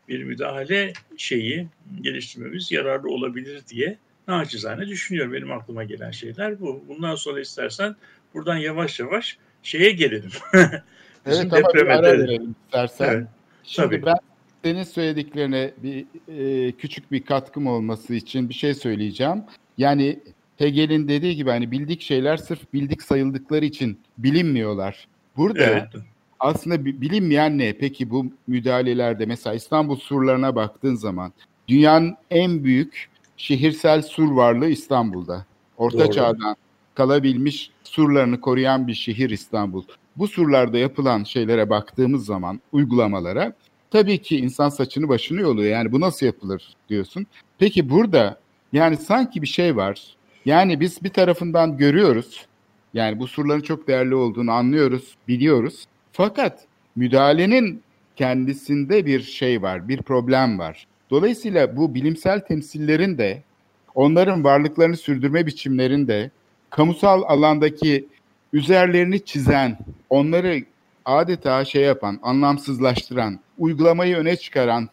bir 0.10 0.24
müdahale 0.24 0.94
şeyi 1.18 1.68
geliştirmemiz 2.02 2.72
yararlı 2.72 3.10
olabilir 3.10 3.62
diye 3.70 3.98
naçizane 4.28 4.88
düşünüyorum. 4.88 5.34
Benim 5.34 5.52
aklıma 5.52 5.84
gelen 5.84 6.12
şeyler 6.12 6.60
bu. 6.60 6.84
Bundan 6.88 7.16
sonra 7.16 7.40
istersen 7.40 7.96
buradan 8.34 8.58
yavaş 8.58 9.00
yavaş 9.00 9.38
şeye 9.64 9.92
gelelim. 9.92 10.32
evet 11.26 11.54
ama 11.54 11.74
bir 11.74 11.88
ara 11.88 12.20
verelim 12.20 12.56
istersen. 12.66 13.14
Evet, 13.14 13.28
Şimdi 13.64 13.90
tabii. 13.90 14.06
ben 14.06 14.16
senin 14.64 14.84
söylediklerine 14.84 15.72
bir 15.78 16.06
e, 16.28 16.72
küçük 16.72 17.12
bir 17.12 17.24
katkım 17.24 17.68
olması 17.68 18.14
için 18.14 18.50
bir 18.50 18.54
şey 18.54 18.74
söyleyeceğim. 18.74 19.44
Yani 19.78 20.20
Hegel'in 20.58 21.08
dediği 21.08 21.36
gibi 21.36 21.50
hani 21.50 21.72
bildik 21.72 22.02
şeyler 22.02 22.38
sırf 22.38 22.74
bildik 22.74 23.02
sayıldıkları 23.02 23.66
için 23.66 24.00
bilinmiyorlar. 24.18 25.08
Burada 25.38 25.64
evet 25.64 25.88
aslında 26.40 26.86
bilinmeyen 26.86 27.58
ne? 27.58 27.74
Peki 27.74 28.10
bu 28.10 28.26
müdahalelerde 28.48 29.26
mesela 29.26 29.54
İstanbul 29.54 29.96
surlarına 29.96 30.56
baktığın 30.56 30.96
zaman 30.96 31.34
dünyanın 31.68 32.16
en 32.32 32.64
büyük 32.64 33.10
şehirsel 33.38 34.02
sur 34.02 34.32
varlığı 34.32 34.70
İstanbul'da. 34.70 35.46
Orta 35.78 36.00
Doğru. 36.00 36.12
çağdan 36.12 36.56
kalabilmiş 36.96 37.72
surlarını 37.84 38.42
koruyan 38.42 38.88
bir 38.88 38.94
şehir 38.94 39.30
İstanbul. 39.30 39.84
Bu 40.16 40.28
surlarda 40.28 40.78
yapılan 40.78 41.24
şeylere 41.24 41.70
baktığımız 41.70 42.26
zaman 42.26 42.60
uygulamalara 42.72 43.54
tabii 43.92 44.18
ki 44.18 44.38
insan 44.38 44.70
saçını 44.70 45.10
başını 45.10 45.42
yoluyor. 45.42 45.72
Yani 45.72 45.92
bu 45.92 46.02
nasıl 46.02 46.26
yapılır 46.26 46.74
diyorsun. 46.90 47.28
Peki 47.60 47.90
burada 47.90 48.40
yani 48.74 48.98
sanki 48.98 49.42
bir 49.42 49.48
şey 49.48 49.76
var. 49.76 50.16
Yani 50.46 50.80
biz 50.80 51.04
bir 51.04 51.10
tarafından 51.10 51.78
görüyoruz. 51.78 52.46
Yani 52.94 53.20
bu 53.20 53.28
surların 53.28 53.62
çok 53.62 53.88
değerli 53.88 54.16
olduğunu 54.16 54.52
anlıyoruz, 54.52 55.16
biliyoruz. 55.28 55.86
Fakat 56.18 56.66
müdahalenin 56.96 57.84
kendisinde 58.16 59.06
bir 59.06 59.22
şey 59.22 59.62
var, 59.62 59.88
bir 59.88 60.02
problem 60.02 60.60
var. 60.60 60.88
Dolayısıyla 61.10 61.78
bu 61.78 61.96
bilimsel 61.96 62.40
temsillerin 62.40 63.18
de 63.18 63.44
onların 63.96 64.44
varlıklarını 64.44 64.98
sürdürme 64.98 65.46
biçimlerinde 65.46 66.32
kamusal 66.70 67.24
alandaki 67.24 68.08
üzerlerini 68.54 69.26
çizen, 69.26 69.78
onları 70.10 70.64
adeta 71.06 71.66
şey 71.66 71.84
yapan, 71.84 72.20
anlamsızlaştıran, 72.22 73.40
uygulamayı 73.58 74.16
öne 74.16 74.36
çıkaran 74.36 74.90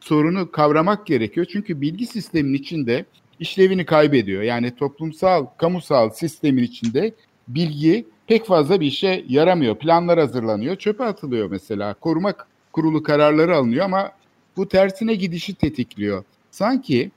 sorunu 0.00 0.50
kavramak 0.50 1.06
gerekiyor. 1.06 1.46
Çünkü 1.52 1.80
bilgi 1.80 2.06
sistemin 2.06 2.54
içinde 2.54 3.04
işlevini 3.38 3.84
kaybediyor. 3.84 4.42
Yani 4.42 4.74
toplumsal, 4.76 5.46
kamusal 5.58 6.10
sistemin 6.10 6.62
içinde 6.62 7.12
bilgi 7.48 8.06
pek 8.30 8.46
fazla 8.46 8.80
bir 8.80 8.86
işe 8.86 9.24
yaramıyor. 9.28 9.74
Planlar 9.74 10.18
hazırlanıyor, 10.18 10.76
çöpe 10.76 11.04
atılıyor 11.04 11.50
mesela. 11.50 11.94
Koruma 11.94 12.34
kurulu 12.72 13.02
kararları 13.02 13.56
alınıyor 13.56 13.84
ama 13.84 14.12
bu 14.56 14.68
tersine 14.68 15.14
gidişi 15.14 15.54
tetikliyor. 15.54 16.24
Sanki 16.50 17.10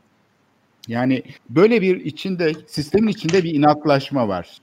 yani 0.88 1.24
böyle 1.50 1.82
bir 1.82 2.06
içinde 2.06 2.54
sistemin 2.68 3.08
içinde 3.08 3.44
bir 3.44 3.54
inatlaşma 3.54 4.28
var. 4.28 4.58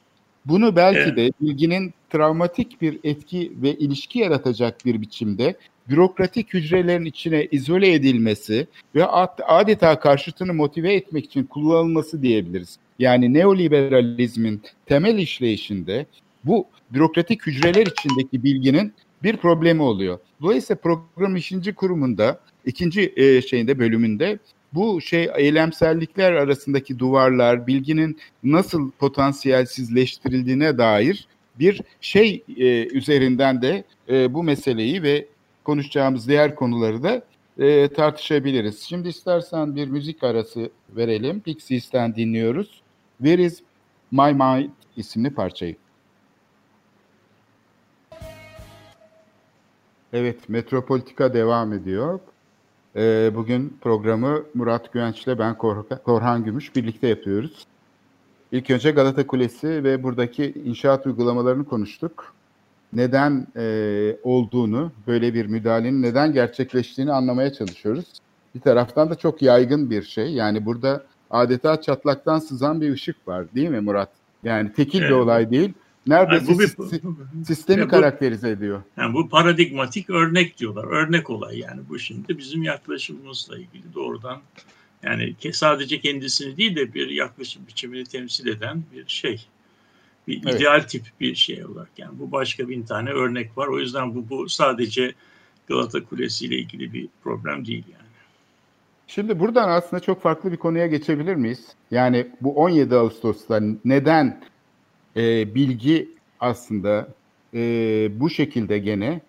Bunu 0.47 0.77
belki 0.77 1.17
de 1.17 1.31
bilginin 1.41 1.95
travmatik 2.11 2.83
bir 2.83 2.99
etki 3.05 3.53
ve 3.63 3.75
ilişki 3.75 4.19
yaratacak 4.19 4.87
bir 4.87 5.01
biçimde 5.01 5.57
bürokratik 5.89 6.55
hücrelerin 6.55 7.05
içine 7.05 7.49
izole 7.51 7.93
edilmesi 7.93 8.67
ve 8.95 9.07
adeta 9.47 10.01
karşıtını 10.01 10.55
motive 10.55 10.95
etmek 10.95 11.25
için 11.25 11.45
kullanılması 11.45 12.23
diyebiliriz. 12.23 12.79
Yani 12.99 13.35
neoliberalizmin 13.35 14.63
temel 14.87 15.19
işleyişinde 15.19 16.07
bu 16.44 16.66
bürokratik 16.90 17.46
hücreler 17.46 17.87
içindeki 17.87 18.42
bilginin 18.42 18.92
bir 19.22 19.37
problemi 19.37 19.83
oluyor. 19.83 20.18
Dolayısıyla 20.42 20.81
program 20.81 21.37
işinci 21.37 21.74
kurumunda 21.74 22.40
ikinci 22.66 23.12
e, 23.16 23.42
şeyinde 23.42 23.79
bölümünde 23.79 24.38
bu 24.72 25.00
şey 25.00 25.31
eylemsellikler 25.37 26.33
arasındaki 26.33 26.98
duvarlar, 26.98 27.66
bilginin 27.66 28.18
nasıl 28.44 28.90
potansiyelsizleştirildiğine 28.90 30.79
dair 30.79 31.26
bir 31.59 31.83
şey 32.00 32.44
e, 32.57 32.87
üzerinden 32.87 33.62
de 33.62 33.85
e, 34.09 34.35
bu 34.35 34.42
meseleyi 34.42 35.03
ve 35.03 35.26
konuşacağımız 35.64 36.29
diğer 36.29 36.55
konuları 36.55 37.03
da 37.03 37.22
e, 37.59 37.88
tartışabiliriz. 37.88 38.81
Şimdi 38.81 39.09
istersen 39.09 39.76
bir 39.76 39.88
müzik 39.88 40.22
arası 40.22 40.70
verelim. 40.96 41.40
Pixies'ten 41.40 42.14
dinliyoruz. 42.14 42.83
Where 43.18 43.44
is 43.44 43.61
My 44.11 44.33
Mind 44.33 44.70
isimli 44.96 45.35
parçayı. 45.35 45.76
Evet, 50.12 50.49
Metropolitika 50.49 51.35
devam 51.35 51.73
ediyor. 51.73 52.20
Ee, 52.96 53.31
bugün 53.35 53.79
programı 53.81 54.42
Murat 54.55 54.92
Güvenç 54.92 55.25
ile 55.25 55.38
ben 55.38 55.59
Korhan 56.05 56.44
Gümüş 56.44 56.77
birlikte 56.77 57.09
yapıyoruz. 57.09 57.66
İlk 58.53 58.70
önce 58.70 58.90
Galata 58.90 59.27
Kulesi 59.27 59.85
ve 59.85 60.03
buradaki 60.03 60.55
inşaat 60.64 61.07
uygulamalarını 61.07 61.64
konuştuk. 61.64 62.35
Neden 62.92 63.46
e, 63.57 64.16
olduğunu, 64.23 64.92
böyle 65.07 65.35
bir 65.35 65.46
müdahalenin 65.46 66.03
neden 66.03 66.33
gerçekleştiğini 66.33 67.12
anlamaya 67.12 67.53
çalışıyoruz. 67.53 68.05
Bir 68.55 68.61
taraftan 68.61 69.11
da 69.11 69.14
çok 69.14 69.42
yaygın 69.42 69.90
bir 69.90 70.03
şey. 70.03 70.33
Yani 70.33 70.66
burada 70.66 71.05
adeta 71.31 71.81
çatlaktan 71.81 72.38
sızan 72.38 72.81
bir 72.81 72.92
ışık 72.92 73.29
var 73.29 73.55
değil 73.55 73.68
mi 73.68 73.81
Murat? 73.81 74.11
Yani 74.44 74.73
tekil 74.73 75.01
evet. 75.01 75.11
bir 75.11 75.14
olay 75.14 75.51
değil. 75.51 75.73
Neredeyse 76.07 76.45
yani 76.45 76.59
bu 76.59 76.61
bir, 76.61 77.45
sistemi 77.45 77.85
bu, 77.85 77.89
karakterize 77.89 78.51
ediyor. 78.51 78.83
Yani 78.97 79.15
bu 79.15 79.29
paradigmatik 79.29 80.11
örnek 80.11 80.59
diyorlar. 80.59 80.85
Örnek 80.85 81.31
olay 81.31 81.59
yani 81.59 81.81
bu 81.89 81.99
şimdi 81.99 82.39
bizim 82.39 82.63
yaklaşımımızla 82.63 83.59
ilgili 83.59 83.95
doğrudan 83.95 84.41
yani 85.03 85.35
sadece 85.53 86.01
kendisini 86.01 86.57
değil 86.57 86.77
de 86.77 86.95
bir 86.95 87.09
yaklaşım 87.09 87.67
biçimini 87.67 88.05
temsil 88.05 88.47
eden 88.47 88.83
bir 88.95 89.05
şey. 89.07 89.47
Bir 90.29 90.43
evet. 90.45 90.61
ideal 90.61 90.81
tip 90.81 91.03
bir 91.21 91.35
şey 91.35 91.65
olarak. 91.65 91.91
Yani 91.99 92.19
bu 92.19 92.33
başka 92.33 92.69
bin 92.69 92.83
tane 92.83 93.11
örnek 93.11 93.59
var. 93.59 93.67
O 93.67 93.79
yüzden 93.79 94.15
bu, 94.15 94.29
bu 94.29 94.49
sadece 94.49 95.15
Galata 95.67 96.05
Kulesi 96.05 96.47
ile 96.47 96.57
ilgili 96.57 96.93
bir 96.93 97.09
problem 97.25 97.67
değil 97.67 97.85
yani. 97.93 98.01
Şimdi 99.07 99.41
buradan 99.41 99.69
aslında 99.69 100.03
çok 100.03 100.23
farklı 100.23 100.53
bir 100.53 100.57
konuya 100.57 100.87
geçebilir 100.87 101.35
miyiz? 101.35 101.67
Yani 101.91 102.31
bu 102.41 102.57
17 102.57 102.97
Ağustos'ta 102.97 103.61
neden 103.85 104.41
e, 105.16 105.55
bilgi 105.55 106.09
aslında 106.40 107.09
e, 107.55 107.61
bu 108.20 108.31
şekilde 108.31 108.79
gene 108.79 109.20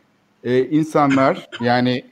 e, 0.44 0.65
insanlar 0.65 1.50
yani 1.62 2.04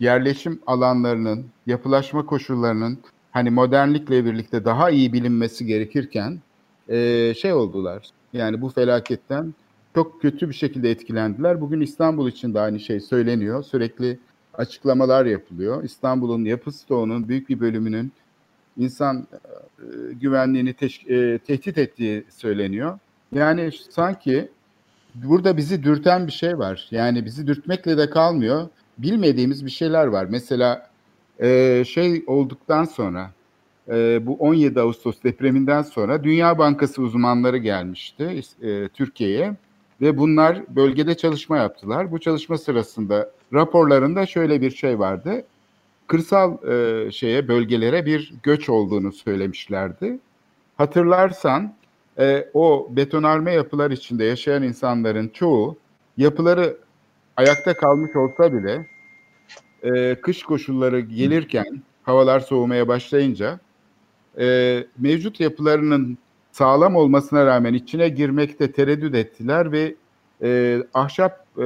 yerleşim 0.00 0.60
alanlarının, 0.66 1.46
yapılaşma 1.66 2.26
koşullarının 2.26 2.98
hani 3.30 3.50
modernlikle 3.50 4.24
birlikte 4.24 4.64
daha 4.64 4.90
iyi 4.90 5.12
bilinmesi 5.12 5.66
gerekirken 5.66 6.40
e, 6.88 7.34
şey 7.34 7.52
oldular. 7.52 8.08
Yani 8.32 8.60
bu 8.60 8.68
felaketten 8.68 9.54
çok 9.94 10.22
kötü 10.22 10.48
bir 10.48 10.54
şekilde 10.54 10.90
etkilendiler. 10.90 11.60
Bugün 11.60 11.80
İstanbul 11.80 12.28
için 12.28 12.54
de 12.54 12.60
aynı 12.60 12.80
şey 12.80 13.00
söyleniyor. 13.00 13.62
Sürekli 13.62 14.18
açıklamalar 14.54 15.26
yapılıyor. 15.26 15.84
İstanbul'un 15.84 16.44
yapı 16.44 16.72
stoğunun 16.72 17.28
büyük 17.28 17.48
bir 17.48 17.60
bölümünün 17.60 18.12
insan 18.78 19.26
e, 19.78 20.12
güvenliğini 20.12 20.70
teş- 20.70 21.34
e, 21.34 21.38
tehdit 21.38 21.78
ettiği 21.78 22.24
söyleniyor. 22.30 22.98
Yani 23.32 23.70
sanki 23.90 24.48
burada 25.14 25.56
bizi 25.56 25.82
dürten 25.82 26.26
bir 26.26 26.32
şey 26.32 26.58
var. 26.58 26.88
Yani 26.90 27.24
bizi 27.24 27.46
dürtmekle 27.46 27.98
de 27.98 28.10
kalmıyor. 28.10 28.68
Bilmediğimiz 28.98 29.66
bir 29.66 29.70
şeyler 29.70 30.06
var. 30.06 30.26
Mesela 30.30 30.90
e, 31.38 31.82
şey 31.84 32.24
olduktan 32.26 32.84
sonra 32.84 33.30
e, 33.88 34.26
bu 34.26 34.34
17 34.34 34.80
Ağustos 34.80 35.22
depreminden 35.24 35.82
sonra 35.82 36.24
Dünya 36.24 36.58
Bankası 36.58 37.02
uzmanları 37.02 37.58
gelmişti 37.58 38.42
e, 38.62 38.88
Türkiye'ye 38.88 39.54
ve 40.00 40.18
bunlar 40.18 40.76
bölgede 40.76 41.16
çalışma 41.16 41.56
yaptılar. 41.56 42.12
Bu 42.12 42.18
çalışma 42.18 42.58
sırasında 42.58 43.30
raporlarında 43.52 44.26
şöyle 44.26 44.60
bir 44.60 44.70
şey 44.70 44.98
vardı. 44.98 45.44
Kırsal 46.06 46.68
e, 46.68 47.10
şeye 47.10 47.48
bölgelere 47.48 48.06
bir 48.06 48.34
göç 48.42 48.68
olduğunu 48.68 49.12
söylemişlerdi. 49.12 50.18
Hatırlarsan 50.76 51.74
e, 52.18 52.48
o 52.54 52.88
betonarme 52.90 53.52
yapılar 53.52 53.90
içinde 53.90 54.24
yaşayan 54.24 54.62
insanların 54.62 55.28
çoğu 55.28 55.76
yapıları 56.16 56.76
ayakta 57.36 57.76
kalmış 57.76 58.16
olsa 58.16 58.52
bile 58.52 58.86
e, 59.82 60.14
kış 60.14 60.42
koşulları 60.42 61.00
gelirken 61.00 61.82
havalar 62.02 62.40
soğumaya 62.40 62.88
başlayınca 62.88 63.60
e, 64.38 64.78
mevcut 64.98 65.40
yapılarının 65.40 66.18
sağlam 66.52 66.96
olmasına 66.96 67.46
rağmen 67.46 67.74
içine 67.74 68.08
girmekte 68.08 68.72
tereddüt 68.72 69.14
ettiler 69.14 69.72
ve 69.72 69.94
e, 70.42 70.82
ahşap 70.94 71.46
e, 71.58 71.64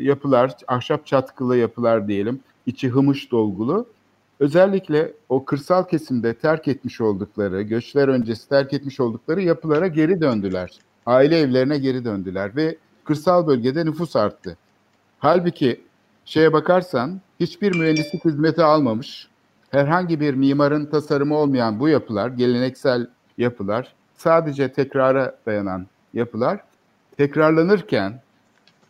yapılar, 0.00 0.56
ahşap 0.68 1.06
çatkılı 1.06 1.56
yapılar 1.56 2.08
diyelim, 2.08 2.40
içi 2.66 2.88
hımış 2.88 3.30
dolgulu 3.30 3.86
özellikle 4.40 5.12
o 5.28 5.44
kırsal 5.44 5.84
kesimde 5.84 6.34
terk 6.34 6.68
etmiş 6.68 7.00
oldukları, 7.00 7.62
göçler 7.62 8.08
öncesi 8.08 8.48
terk 8.48 8.72
etmiş 8.72 9.00
oldukları 9.00 9.42
yapılara 9.42 9.86
geri 9.86 10.20
döndüler. 10.20 10.70
Aile 11.06 11.38
evlerine 11.38 11.78
geri 11.78 12.04
döndüler 12.04 12.56
ve 12.56 12.76
kırsal 13.04 13.46
bölgede 13.46 13.84
nüfus 13.84 14.16
arttı. 14.16 14.56
Halbuki 15.18 15.80
şeye 16.24 16.52
bakarsan 16.52 17.20
hiçbir 17.40 17.76
mühendislik 17.76 18.24
hizmeti 18.24 18.62
almamış, 18.62 19.28
herhangi 19.70 20.20
bir 20.20 20.34
mimarın 20.34 20.86
tasarımı 20.86 21.36
olmayan 21.36 21.80
bu 21.80 21.88
yapılar, 21.88 22.28
geleneksel 22.28 23.06
yapılar, 23.38 23.94
sadece 24.16 24.72
tekrara 24.72 25.36
dayanan 25.46 25.86
yapılar 26.14 26.60
tekrarlanırken 27.20 28.20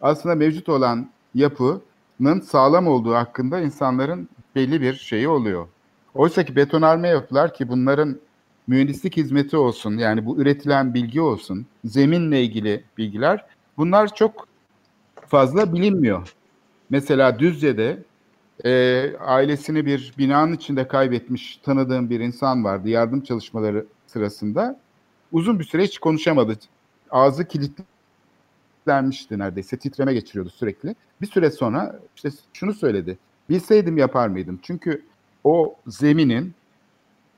aslında 0.01 0.35
mevcut 0.35 0.69
olan 0.69 1.11
yapının 1.35 2.41
sağlam 2.41 2.87
olduğu 2.87 3.15
hakkında 3.15 3.61
insanların 3.61 4.29
belli 4.55 4.81
bir 4.81 4.95
şeyi 4.95 5.29
oluyor. 5.29 5.69
Oysa 6.15 6.45
ki 6.45 6.57
betonarme 6.57 7.09
yapılar 7.09 7.55
ki 7.55 7.69
bunların 7.69 8.21
mühendislik 8.67 9.17
hizmeti 9.17 9.57
olsun 9.57 9.99
yani 9.99 10.27
bu 10.27 10.41
üretilen 10.41 10.95
bilgi 10.95 11.21
olsun, 11.21 11.67
zeminle 11.85 12.43
ilgili 12.43 12.85
bilgiler 12.99 13.45
bunlar 13.77 14.15
çok 14.15 14.49
fazla 15.29 15.75
bilinmiyor. 15.75 16.35
Mesela 16.91 17.39
Düzce'de 17.39 18.03
e, 18.65 19.13
ailesini 19.21 19.87
bir 19.87 20.15
binanın 20.19 20.53
içinde 20.53 20.89
kaybetmiş 20.89 21.57
tanıdığım 21.57 22.11
bir 22.11 22.21
insan 22.21 22.65
vardı 22.65 22.89
yardım 22.89 23.21
çalışmaları 23.21 23.87
sırasında. 24.07 24.81
Uzun 25.33 25.59
bir 25.59 25.65
süre 25.65 25.85
hiç 25.85 25.99
konuşamadı. 25.99 26.57
Ağzı 27.11 27.45
kilitlenmişti 27.49 29.39
neredeyse. 29.39 29.77
Titreme 29.77 30.15
geçiriyordu 30.15 30.51
sürekli. 30.51 30.95
Bir 31.21 31.27
süre 31.27 31.51
sonra 31.51 32.01
işte 32.17 32.31
şunu 32.53 32.75
söyledi. 32.75 33.19
Bilseydim 33.51 33.99
yapar 33.99 34.29
mıydım? 34.29 34.59
Çünkü 34.63 35.03
o 35.45 35.75
zeminin 35.87 36.55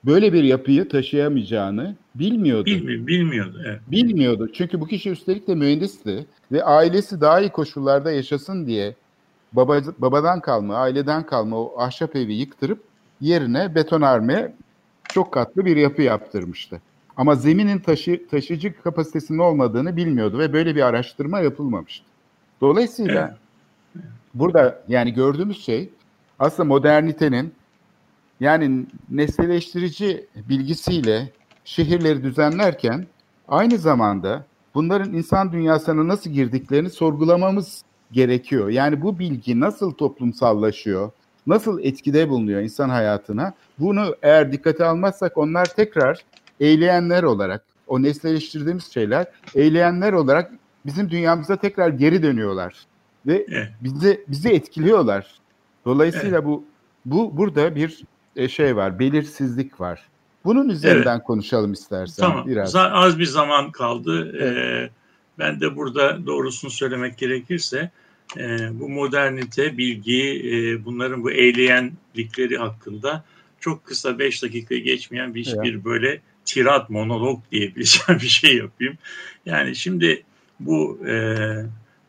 böyle 0.04 0.32
bir 0.32 0.44
yapıyı 0.44 0.88
taşıyamayacağını 0.88 1.96
bilmiyordu. 2.14 2.66
Bilmi, 2.66 3.06
bilmiyordu. 3.06 3.62
Evet. 3.66 3.80
Bilmiyordu. 3.90 4.50
Çünkü 4.54 4.80
bu 4.80 4.86
kişi 4.86 5.10
üstelik 5.10 5.48
de 5.48 5.54
mühendisti 5.54 6.26
ve 6.52 6.64
ailesi 6.64 7.20
daha 7.20 7.40
iyi 7.40 7.50
koşullarda 7.50 8.12
yaşasın 8.12 8.66
diye 8.66 8.94
baba, 9.52 9.80
babadan 9.98 10.40
kalma, 10.40 10.76
aileden 10.76 11.26
kalma 11.26 11.56
o 11.56 11.74
ahşap 11.78 12.16
evi 12.16 12.32
yıktırıp 12.32 12.82
yerine 13.20 13.74
betonarme 13.74 14.54
çok 15.08 15.32
katlı 15.32 15.64
bir 15.64 15.76
yapı 15.76 16.02
yaptırmıştı. 16.02 16.80
Ama 17.16 17.34
zeminin 17.34 17.78
taşı, 17.78 18.28
taşıyıcı 18.30 18.82
kapasitesinin 18.82 19.38
olmadığını 19.38 19.96
bilmiyordu 19.96 20.38
ve 20.38 20.52
böyle 20.52 20.76
bir 20.76 20.82
araştırma 20.82 21.40
yapılmamıştı. 21.40 22.04
Dolayısıyla 22.60 23.38
evet. 23.96 24.06
burada 24.34 24.82
yani 24.88 25.14
gördüğümüz 25.14 25.64
şey 25.64 25.90
aslında 26.38 26.66
modernitenin 26.68 27.54
yani 28.40 28.86
nesneleştirici 29.10 30.26
bilgisiyle 30.48 31.32
şehirleri 31.64 32.22
düzenlerken 32.22 33.06
aynı 33.48 33.78
zamanda 33.78 34.44
bunların 34.74 35.12
insan 35.14 35.52
dünyasına 35.52 36.08
nasıl 36.08 36.30
girdiklerini 36.30 36.90
sorgulamamız 36.90 37.82
gerekiyor. 38.12 38.68
Yani 38.68 39.02
bu 39.02 39.18
bilgi 39.18 39.60
nasıl 39.60 39.92
toplumsallaşıyor, 39.92 41.10
nasıl 41.46 41.80
etkide 41.80 42.28
bulunuyor 42.28 42.60
insan 42.60 42.88
hayatına? 42.88 43.54
Bunu 43.78 44.16
eğer 44.22 44.52
dikkate 44.52 44.84
almazsak 44.84 45.38
onlar 45.38 45.66
tekrar 45.66 46.24
eyleyenler 46.60 47.22
olarak, 47.22 47.64
o 47.86 48.02
nesneleştirdiğimiz 48.02 48.92
şeyler 48.92 49.26
eyleyenler 49.54 50.12
olarak 50.12 50.52
bizim 50.86 51.10
dünyamıza 51.10 51.56
tekrar 51.56 51.88
geri 51.88 52.22
dönüyorlar 52.22 52.86
ve 53.26 53.46
bizi 53.80 54.24
bizi 54.28 54.48
etkiliyorlar. 54.48 55.41
Dolayısıyla 55.84 56.44
bu 56.44 56.64
bu 57.04 57.36
burada 57.36 57.74
bir 57.74 58.04
e, 58.36 58.48
şey 58.48 58.76
var, 58.76 58.98
belirsizlik 58.98 59.80
var. 59.80 60.02
Bunun 60.44 60.68
üzerinden 60.68 61.16
evet. 61.16 61.26
konuşalım 61.26 61.72
istersen 61.72 62.22
tamam. 62.26 62.48
biraz. 62.48 62.76
Az 62.76 63.18
bir 63.18 63.24
zaman 63.24 63.70
kaldı. 63.70 64.38
Ee, 64.40 64.90
ben 65.38 65.60
de 65.60 65.76
burada 65.76 66.26
doğrusunu 66.26 66.70
söylemek 66.70 67.18
gerekirse 67.18 67.90
e, 68.36 68.80
bu 68.80 68.88
modernite, 68.88 69.78
bilgi, 69.78 70.42
e, 70.52 70.84
bunların 70.84 71.22
bu 71.22 71.30
eyleyenlikleri 71.30 72.58
hakkında 72.58 73.24
çok 73.60 73.84
kısa 73.84 74.18
beş 74.18 74.42
dakika 74.42 74.76
geçmeyen 74.76 75.34
bir, 75.34 75.52
evet. 75.54 75.64
bir 75.64 75.84
böyle 75.84 76.20
tirat, 76.44 76.90
monolog 76.90 77.40
diyebileceğim 77.52 78.20
bir 78.22 78.28
şey 78.28 78.56
yapayım. 78.56 78.98
Yani 79.46 79.76
şimdi 79.76 80.22
bu 80.60 81.06
e, 81.06 81.46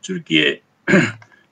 Türkiye 0.01 0.61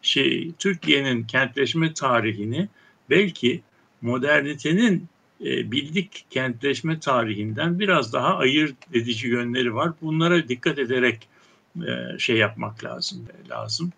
şey 0.02 0.52
Türkiye'nin 0.60 1.24
kentleşme 1.24 1.94
tarihini 1.94 2.68
belki 3.10 3.62
modernitenin 4.02 5.08
e, 5.46 5.72
bildik 5.72 6.26
kentleşme 6.30 7.00
tarihinden 7.00 7.80
biraz 7.80 8.14
daha 8.14 8.38
ayırt 8.38 8.76
edici 8.94 9.28
yönleri 9.28 9.76
var. 9.76 9.92
Bunlara 10.02 10.48
dikkat 10.48 10.80
ederek 10.80 11.28
e, 11.76 12.20
şey 12.20 12.38
yapmak 12.38 12.84
lazım 12.84 13.28
lazım. 13.50 13.92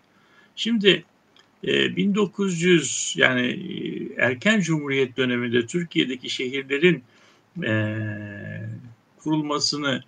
Şimdi 0.56 1.04
1900 1.62 3.14
e, 3.18 3.22
yani 3.22 3.60
erken 4.18 4.60
cumhuriyet 4.60 5.16
döneminde 5.16 5.66
Türkiye'deki 5.66 6.30
şehirlerin 6.30 7.04
kurulmasını 9.18 10.02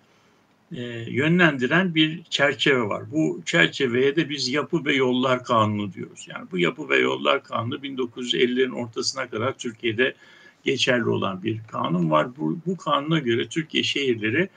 yönlendiren 1.07 1.95
bir 1.95 2.23
çerçeve 2.23 2.81
var. 2.81 3.11
Bu 3.11 3.41
çerçeveye 3.45 4.15
de 4.15 4.29
biz 4.29 4.49
Yapı 4.49 4.85
ve 4.85 4.95
Yollar 4.95 5.43
Kanunu 5.43 5.93
diyoruz. 5.93 6.27
Yani 6.29 6.47
bu 6.51 6.57
Yapı 6.57 6.89
ve 6.89 6.97
Yollar 6.97 7.43
Kanunu 7.43 7.75
1950'lerin 7.75 8.71
ortasına 8.71 9.29
kadar 9.29 9.57
Türkiye'de 9.57 10.15
geçerli 10.63 11.09
olan 11.09 11.43
bir 11.43 11.61
kanun 11.67 12.11
var. 12.11 12.37
Bu, 12.37 12.59
bu 12.65 12.77
kanuna 12.77 13.19
göre 13.19 13.47
Türkiye 13.47 13.83
şehirleri 13.83 14.49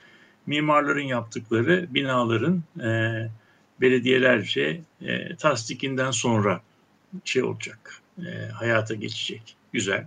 mimarların 0.46 1.00
yaptıkları 1.00 1.86
binaların 1.90 2.62
e, 2.80 2.90
belediyelerce 3.80 4.80
e, 5.02 5.36
tasdikinden 5.36 6.10
sonra 6.10 6.60
şey 7.24 7.42
olacak, 7.42 8.02
e, 8.18 8.48
hayata 8.48 8.94
geçecek. 8.94 9.56
Güzel. 9.72 10.06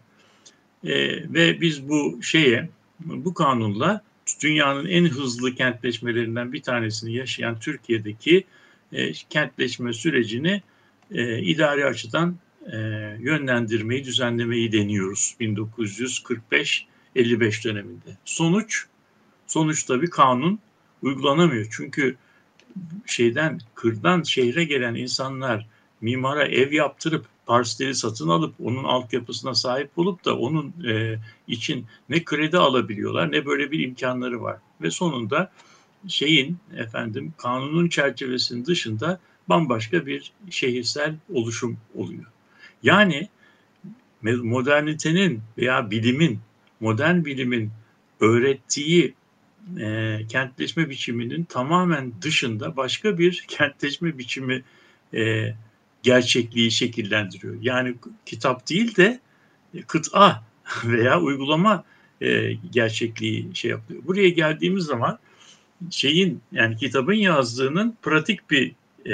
E, 0.84 0.94
ve 1.34 1.62
biz 1.62 1.90
bu 1.90 2.24
şeye, 2.24 2.70
bu 3.00 3.34
kanunla 3.34 4.02
dünyanın 4.44 4.86
en 4.86 5.06
hızlı 5.06 5.56
kentleşmelerinden 5.56 6.54
bir 6.54 6.62
tanesini 6.62 7.14
yaşayan 7.14 7.60
Türkiye'deki 7.60 8.44
e, 8.92 9.12
kentleşme 9.14 9.94
sürecini 9.94 10.62
e, 11.12 11.40
idari 11.40 11.86
açıdan 11.86 12.36
e, 12.72 12.78
yönlendirmeyi, 13.20 14.06
düzenlemeyi 14.06 14.72
deniyoruz 14.72 15.36
1945-55 15.40 16.84
döneminde. 17.64 18.18
Sonuç, 18.26 18.86
sonuçta 19.48 20.02
bir 20.02 20.10
kanun 20.10 20.60
uygulanamıyor. 21.02 21.68
Çünkü 21.72 22.16
şeyden, 23.06 23.60
kırdan 23.76 24.24
şehre 24.24 24.64
gelen 24.64 24.96
insanlar 24.96 25.68
mimara 26.02 26.44
ev 26.44 26.72
yaptırıp 26.72 27.26
parseli 27.46 27.96
satın 27.96 28.30
alıp 28.30 28.56
onun 28.64 28.84
altyapısına 28.84 29.56
sahip 29.56 29.90
olup 29.98 30.26
da 30.26 30.38
onun 30.38 30.74
e, 30.88 31.20
için 31.48 31.86
ne 32.10 32.24
kredi 32.24 32.58
alabiliyorlar 32.58 33.32
ne 33.32 33.46
böyle 33.46 33.72
bir 33.72 33.80
imkanları 33.80 34.42
var. 34.42 34.58
Ve 34.82 34.92
sonunda 34.92 35.52
şeyin 36.08 36.58
efendim 36.78 37.34
kanunun 37.38 37.90
çerçevesinin 37.90 38.66
dışında 38.66 39.20
bambaşka 39.50 40.06
bir 40.06 40.32
şehirsel 40.50 41.16
oluşum 41.34 41.78
oluyor. 41.96 42.26
Yani 42.84 43.30
modernitenin 44.24 45.42
veya 45.58 45.92
bilimin, 45.92 46.40
modern 46.80 47.26
bilimin 47.26 47.72
öğrettiği 48.20 49.14
e, 49.80 50.20
kentleşme 50.30 50.90
biçiminin 50.90 51.44
tamamen 51.44 52.14
dışında 52.22 52.78
başka 52.78 53.18
bir 53.18 53.46
kentleşme 53.48 54.18
biçimi 54.18 54.64
e, 55.14 55.54
gerçekliği 56.04 56.72
şekillendiriyor. 56.72 57.56
Yani 57.62 57.96
kitap 58.26 58.70
değil 58.70 58.96
de 58.96 59.20
kıta 59.88 60.44
veya 60.86 61.22
uygulama 61.22 61.84
e, 62.22 62.54
gerçekliği 62.54 63.56
şey 63.56 63.72
yapıyor. 63.72 64.02
Buraya 64.06 64.30
geldiğimiz 64.30 64.84
zaman 64.84 65.20
şeyin 65.90 66.42
yani 66.52 66.78
kitabın 66.78 67.14
yazdığının 67.14 67.98
pratik 68.02 68.50
bir 68.50 68.76
e, 69.06 69.14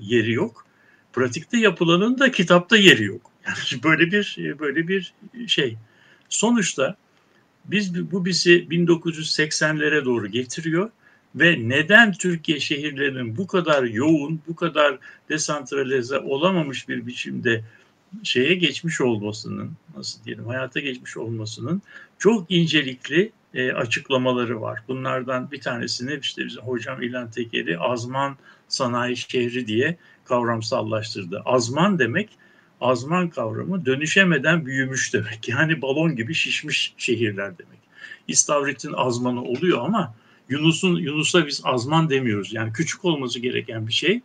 yeri 0.00 0.32
yok 0.32 0.66
pratikte 1.12 1.58
yapılanın 1.58 2.18
da 2.18 2.32
kitapta 2.32 2.76
yeri 2.76 3.04
yok. 3.04 3.30
Yani 3.46 3.82
böyle 3.82 4.10
bir 4.10 4.36
böyle 4.58 4.88
bir 4.88 5.14
şey. 5.46 5.76
Sonuçta 6.28 6.96
biz 7.64 8.10
bu 8.12 8.24
bizi 8.24 8.50
1980'lere 8.50 10.04
doğru 10.04 10.28
getiriyor 10.28 10.90
ve 11.34 11.68
neden 11.68 12.12
Türkiye 12.12 12.60
şehirlerinin 12.60 13.36
bu 13.36 13.46
kadar 13.46 13.82
yoğun, 13.82 14.40
bu 14.48 14.56
kadar 14.56 14.98
desantralize 15.28 16.18
olamamış 16.18 16.88
bir 16.88 17.06
biçimde 17.06 17.64
şeye 18.22 18.54
geçmiş 18.54 19.00
olmasının, 19.00 19.72
nasıl 19.96 20.24
diyelim, 20.24 20.46
hayata 20.46 20.80
geçmiş 20.80 21.16
olmasının 21.16 21.82
çok 22.18 22.50
incelikli 22.50 23.32
e, 23.54 23.72
açıklamaları 23.72 24.60
var. 24.60 24.82
Bunlardan 24.88 25.50
bir 25.50 25.60
tanesini 25.60 26.18
işte 26.22 26.46
bizim 26.46 26.62
hocam 26.62 27.02
İlhan 27.02 27.30
Tekeri 27.30 27.78
Azman 27.78 28.36
Sanayi 28.68 29.16
Şehri 29.16 29.66
diye 29.66 29.96
kavramsallaştırdı. 30.24 31.42
Azman 31.44 31.98
demek, 31.98 32.30
azman 32.80 33.28
kavramı 33.28 33.86
dönüşemeden 33.86 34.66
büyümüş 34.66 35.14
demek. 35.14 35.48
Yani 35.48 35.82
balon 35.82 36.16
gibi 36.16 36.34
şişmiş 36.34 36.94
şehirler 36.96 37.58
demek. 37.58 37.80
İstavrit'in 38.28 38.92
azmanı 38.92 39.42
oluyor 39.42 39.78
ama 39.84 40.14
Yunus'un 40.50 40.96
Yunus'a 40.96 41.46
biz 41.46 41.60
azman 41.64 42.10
demiyoruz. 42.10 42.52
Yani 42.52 42.72
küçük 42.72 43.04
olması 43.04 43.38
gereken 43.38 43.86
bir 43.86 43.92
şey 43.92 44.20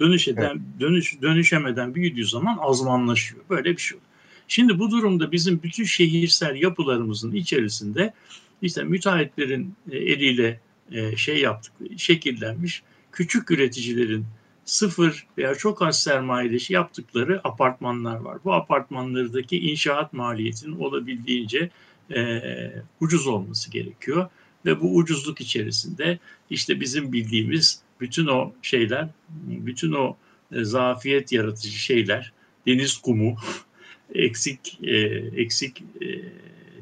dönüşeden 0.00 0.50
evet. 0.50 0.80
dönüş 0.80 1.22
dönüşemeden 1.22 1.94
büyüdüğü 1.94 2.26
zaman 2.26 2.58
azmanlaşıyor. 2.60 3.42
Böyle 3.50 3.70
bir 3.70 3.80
şey. 3.80 3.98
Şimdi 4.48 4.78
bu 4.78 4.90
durumda 4.90 5.32
bizim 5.32 5.62
bütün 5.62 5.84
şehirsel 5.84 6.56
yapılarımızın 6.56 7.32
içerisinde 7.32 8.14
işte 8.62 8.82
müteahhitlerin 8.82 9.74
e, 9.90 9.96
eliyle 9.96 10.60
e, 10.92 11.16
şey 11.16 11.40
yaptık, 11.40 11.72
şekillenmiş 11.96 12.82
küçük 13.12 13.50
üreticilerin 13.50 14.24
sıfır 14.64 15.26
veya 15.38 15.54
çok 15.54 15.82
az 15.82 16.02
sermayeli 16.02 16.58
yaptıkları 16.68 17.40
apartmanlar 17.44 18.16
var. 18.16 18.38
Bu 18.44 18.54
apartmanlardaki 18.54 19.58
inşaat 19.58 20.12
maliyetinin 20.12 20.76
olabildiğince 20.76 21.70
e, 22.14 22.42
ucuz 23.00 23.26
olması 23.26 23.70
gerekiyor. 23.70 24.30
Ve 24.66 24.80
bu 24.80 24.96
ucuzluk 24.96 25.40
içerisinde 25.40 26.18
işte 26.50 26.80
bizim 26.80 27.12
bildiğimiz 27.12 27.80
bütün 28.00 28.26
o 28.26 28.52
şeyler, 28.62 29.08
bütün 29.46 29.92
o 29.92 30.16
e, 30.52 30.64
zafiyet 30.64 31.32
yaratıcı 31.32 31.78
şeyler, 31.78 32.32
deniz 32.66 32.98
kumu, 32.98 33.36
eksik 34.14 34.78
e, 34.82 34.96
eksik 35.36 35.82
e, 36.00 36.06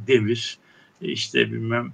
demir, 0.07 0.59
işte 1.01 1.53
bilmem 1.53 1.93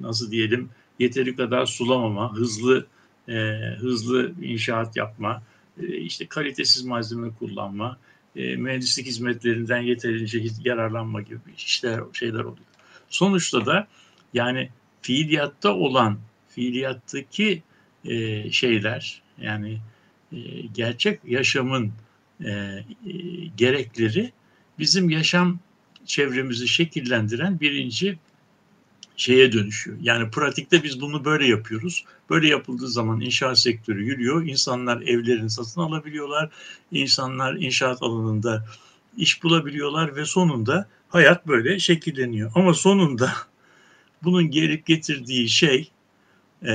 nasıl 0.00 0.30
diyelim 0.30 0.70
yeteri 0.98 1.36
kadar 1.36 1.66
sulamama, 1.66 2.36
hızlı 2.36 2.86
e, 3.28 3.58
hızlı 3.78 4.32
inşaat 4.42 4.96
yapma, 4.96 5.42
e, 5.82 5.96
işte 5.96 6.26
kalitesiz 6.26 6.84
malzeme 6.84 7.30
kullanma, 7.38 7.98
e, 8.36 8.56
mühendislik 8.56 9.06
hizmetlerinden 9.06 9.80
yeterince 9.80 10.42
yararlanma 10.64 11.22
gibi 11.22 11.38
işler 11.56 12.00
şeyler 12.12 12.40
oluyor. 12.40 12.66
Sonuçta 13.08 13.66
da 13.66 13.88
yani 14.34 14.70
fiiliyatta 15.02 15.74
olan 15.74 16.18
fiiliyattaki 16.48 17.62
e, 18.04 18.50
şeyler 18.50 19.22
yani 19.40 19.78
e, 20.32 20.38
gerçek 20.74 21.20
yaşamın 21.24 21.92
e, 22.44 22.50
e, 22.50 22.84
gerekleri 23.56 24.32
bizim 24.78 25.10
yaşam 25.10 25.58
çevremizi 26.06 26.68
şekillendiren 26.68 27.60
birinci 27.60 28.18
şeye 29.16 29.52
dönüşüyor. 29.52 29.96
Yani 30.00 30.30
pratikte 30.30 30.82
biz 30.82 31.00
bunu 31.00 31.24
böyle 31.24 31.46
yapıyoruz. 31.46 32.04
Böyle 32.30 32.48
yapıldığı 32.48 32.88
zaman 32.88 33.20
inşaat 33.20 33.58
sektörü 33.58 34.04
yürüyor. 34.04 34.46
İnsanlar 34.46 35.02
evlerini 35.02 35.50
satın 35.50 35.80
alabiliyorlar. 35.80 36.50
İnsanlar 36.92 37.54
inşaat 37.54 38.02
alanında 38.02 38.64
iş 39.16 39.42
bulabiliyorlar 39.42 40.16
ve 40.16 40.24
sonunda 40.24 40.88
hayat 41.08 41.46
böyle 41.46 41.78
şekilleniyor. 41.78 42.52
Ama 42.54 42.74
sonunda 42.74 43.32
bunun 44.22 44.50
gelip 44.50 44.86
getirdiği 44.86 45.48
şey 45.48 45.90
e, 46.62 46.70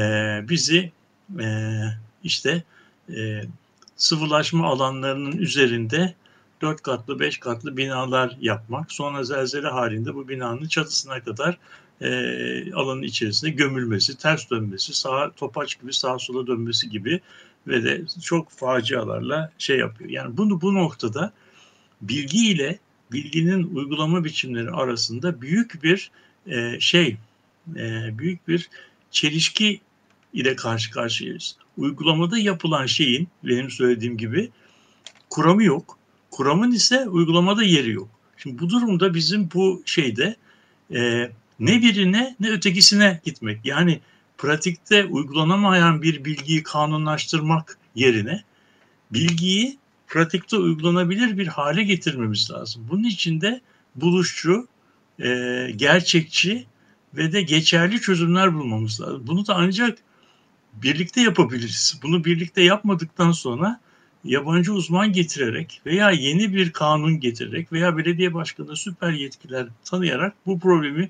bizi 0.50 0.92
e, 1.40 1.48
işte 2.24 2.64
e, 3.10 3.42
sıvılaşma 3.96 4.68
alanlarının 4.68 5.32
üzerinde 5.32 6.16
dört 6.62 6.82
katlı, 6.82 7.20
beş 7.20 7.38
katlı 7.38 7.78
binalar 7.78 8.38
yapmak. 8.42 8.92
Sonra 8.92 9.24
zelzele 9.24 9.68
halinde 9.68 10.16
bu 10.16 10.28
binanın 10.28 10.68
çatısına 10.68 11.24
kadar 11.24 11.58
e, 12.02 12.74
alanın 12.74 13.02
içerisinde 13.02 13.52
gömülmesi, 13.52 14.18
ters 14.18 14.50
dönmesi, 14.50 14.94
sağ 14.94 15.32
topaç 15.32 15.82
gibi 15.82 15.94
sağa 15.94 16.20
sola 16.20 16.48
dönmesi 16.48 16.90
gibi 16.90 17.22
ve 17.68 17.84
de 17.84 18.02
çok 18.24 18.50
facialarla 18.50 19.52
şey 19.58 19.78
yapıyor. 19.78 20.10
Yani 20.10 20.38
bunu 20.38 20.62
bu 20.62 20.74
noktada 20.74 21.34
bilgi 22.02 22.48
ile 22.52 22.80
bilginin 23.12 23.76
uygulama 23.76 24.24
biçimleri 24.24 24.72
arasında 24.72 25.42
büyük 25.42 25.84
bir 25.84 26.12
e, 26.48 26.80
şey, 26.80 27.18
e, 27.76 28.18
büyük 28.18 28.48
bir 28.48 28.70
çelişki 29.12 29.82
ile 30.34 30.56
karşı 30.56 30.92
karşıyayız. 30.92 31.56
Uygulamada 31.78 32.38
yapılan 32.38 32.86
şeyin 32.86 33.28
benim 33.44 33.70
söylediğim 33.70 34.18
gibi 34.18 34.52
kuramı 35.30 35.64
yok. 35.64 35.98
Kuramın 36.32 36.72
ise 36.72 37.08
uygulamada 37.10 37.64
yeri 37.64 37.92
yok. 37.92 38.10
Şimdi 38.38 38.60
bu 38.60 38.70
durumda 38.70 39.14
bizim 39.14 39.50
bu 39.54 39.84
şeyde 39.86 40.36
e, 40.94 41.32
ne 41.60 41.82
birine 41.82 42.36
ne 42.40 42.50
ötekisine 42.50 43.22
gitmek. 43.24 43.66
Yani 43.66 44.00
pratikte 44.38 45.06
uygulanamayan 45.06 46.02
bir 46.02 46.26
bilgiyi 46.26 46.64
kanunlaştırmak 46.64 47.78
yerine 47.96 48.44
bilgiyi 49.12 49.78
pratikte 50.08 50.58
uygulanabilir 50.58 51.38
bir 51.38 51.48
hale 51.48 51.84
getirmemiz 51.84 52.52
lazım. 52.52 52.88
Bunun 52.92 53.04
için 53.04 53.42
de 53.42 53.62
buluşçu, 53.96 54.68
e, 55.20 55.28
gerçekçi 55.76 56.66
ve 57.18 57.32
de 57.32 57.42
geçerli 57.42 58.02
çözümler 58.02 58.54
bulmamız 58.54 59.02
lazım. 59.02 59.24
Bunu 59.28 59.48
da 59.48 59.56
ancak 59.56 59.98
birlikte 60.74 61.22
yapabiliriz. 61.22 62.00
Bunu 62.04 62.26
birlikte 62.26 62.62
yapmadıktan 62.62 63.32
sonra 63.32 63.80
yabancı 64.24 64.74
uzman 64.74 65.12
getirerek 65.12 65.82
veya 65.86 66.12
yeni 66.12 66.54
bir 66.54 66.72
kanun 66.72 67.20
getirerek 67.20 67.72
veya 67.72 67.98
belediye 67.98 68.34
başkanına 68.34 68.76
süper 68.76 69.12
yetkiler 69.12 69.68
tanıyarak 69.86 70.34
bu 70.46 70.60
problemi 70.60 71.10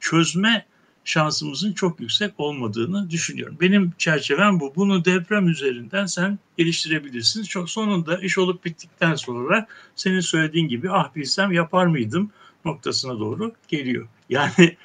çözme 0.00 0.66
şansımızın 1.04 1.72
çok 1.72 2.00
yüksek 2.00 2.34
olmadığını 2.38 3.10
düşünüyorum. 3.10 3.56
Benim 3.60 3.92
çerçevem 3.98 4.60
bu. 4.60 4.72
Bunu 4.76 5.04
deprem 5.04 5.48
üzerinden 5.48 6.06
sen 6.06 6.38
geliştirebilirsin. 6.58 7.42
Çok 7.42 7.70
sonunda 7.70 8.18
iş 8.18 8.38
olup 8.38 8.64
bittikten 8.64 9.14
sonra 9.14 9.66
senin 9.96 10.20
söylediğin 10.20 10.68
gibi 10.68 10.90
ah 10.90 11.14
bilsem 11.16 11.52
yapar 11.52 11.86
mıydım 11.86 12.30
noktasına 12.64 13.18
doğru 13.18 13.52
geliyor. 13.68 14.08
Yani 14.28 14.76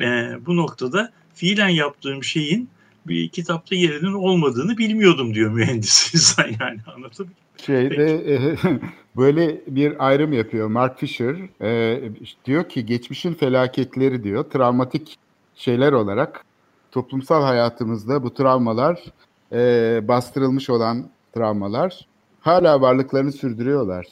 e, 0.00 0.38
bu 0.46 0.56
noktada 0.56 1.12
fiilen 1.34 1.68
yaptığım 1.68 2.24
şeyin 2.24 2.68
bir 3.06 3.28
kitapta 3.28 3.74
yerinin 3.74 4.12
olmadığını 4.12 4.78
bilmiyordum 4.78 5.34
diyor 5.34 5.50
mühendis 5.50 6.10
insan 6.14 6.46
yani 6.60 6.80
anlatabiliyor 6.96 7.46
Şeyde 7.56 8.34
e, 8.34 8.56
böyle 9.16 9.60
bir 9.66 10.06
ayrım 10.06 10.32
yapıyor 10.32 10.68
Mark 10.68 10.98
Fisher. 10.98 11.36
E, 11.62 12.00
diyor 12.44 12.68
ki 12.68 12.86
geçmişin 12.86 13.34
felaketleri 13.34 14.24
diyor 14.24 14.44
travmatik 14.44 15.18
şeyler 15.54 15.92
olarak 15.92 16.44
toplumsal 16.92 17.42
hayatımızda 17.42 18.22
bu 18.22 18.34
travmalar 18.34 19.04
e, 19.52 20.00
bastırılmış 20.08 20.70
olan 20.70 21.08
travmalar 21.34 22.06
hala 22.40 22.80
varlıklarını 22.80 23.32
sürdürüyorlar. 23.32 24.06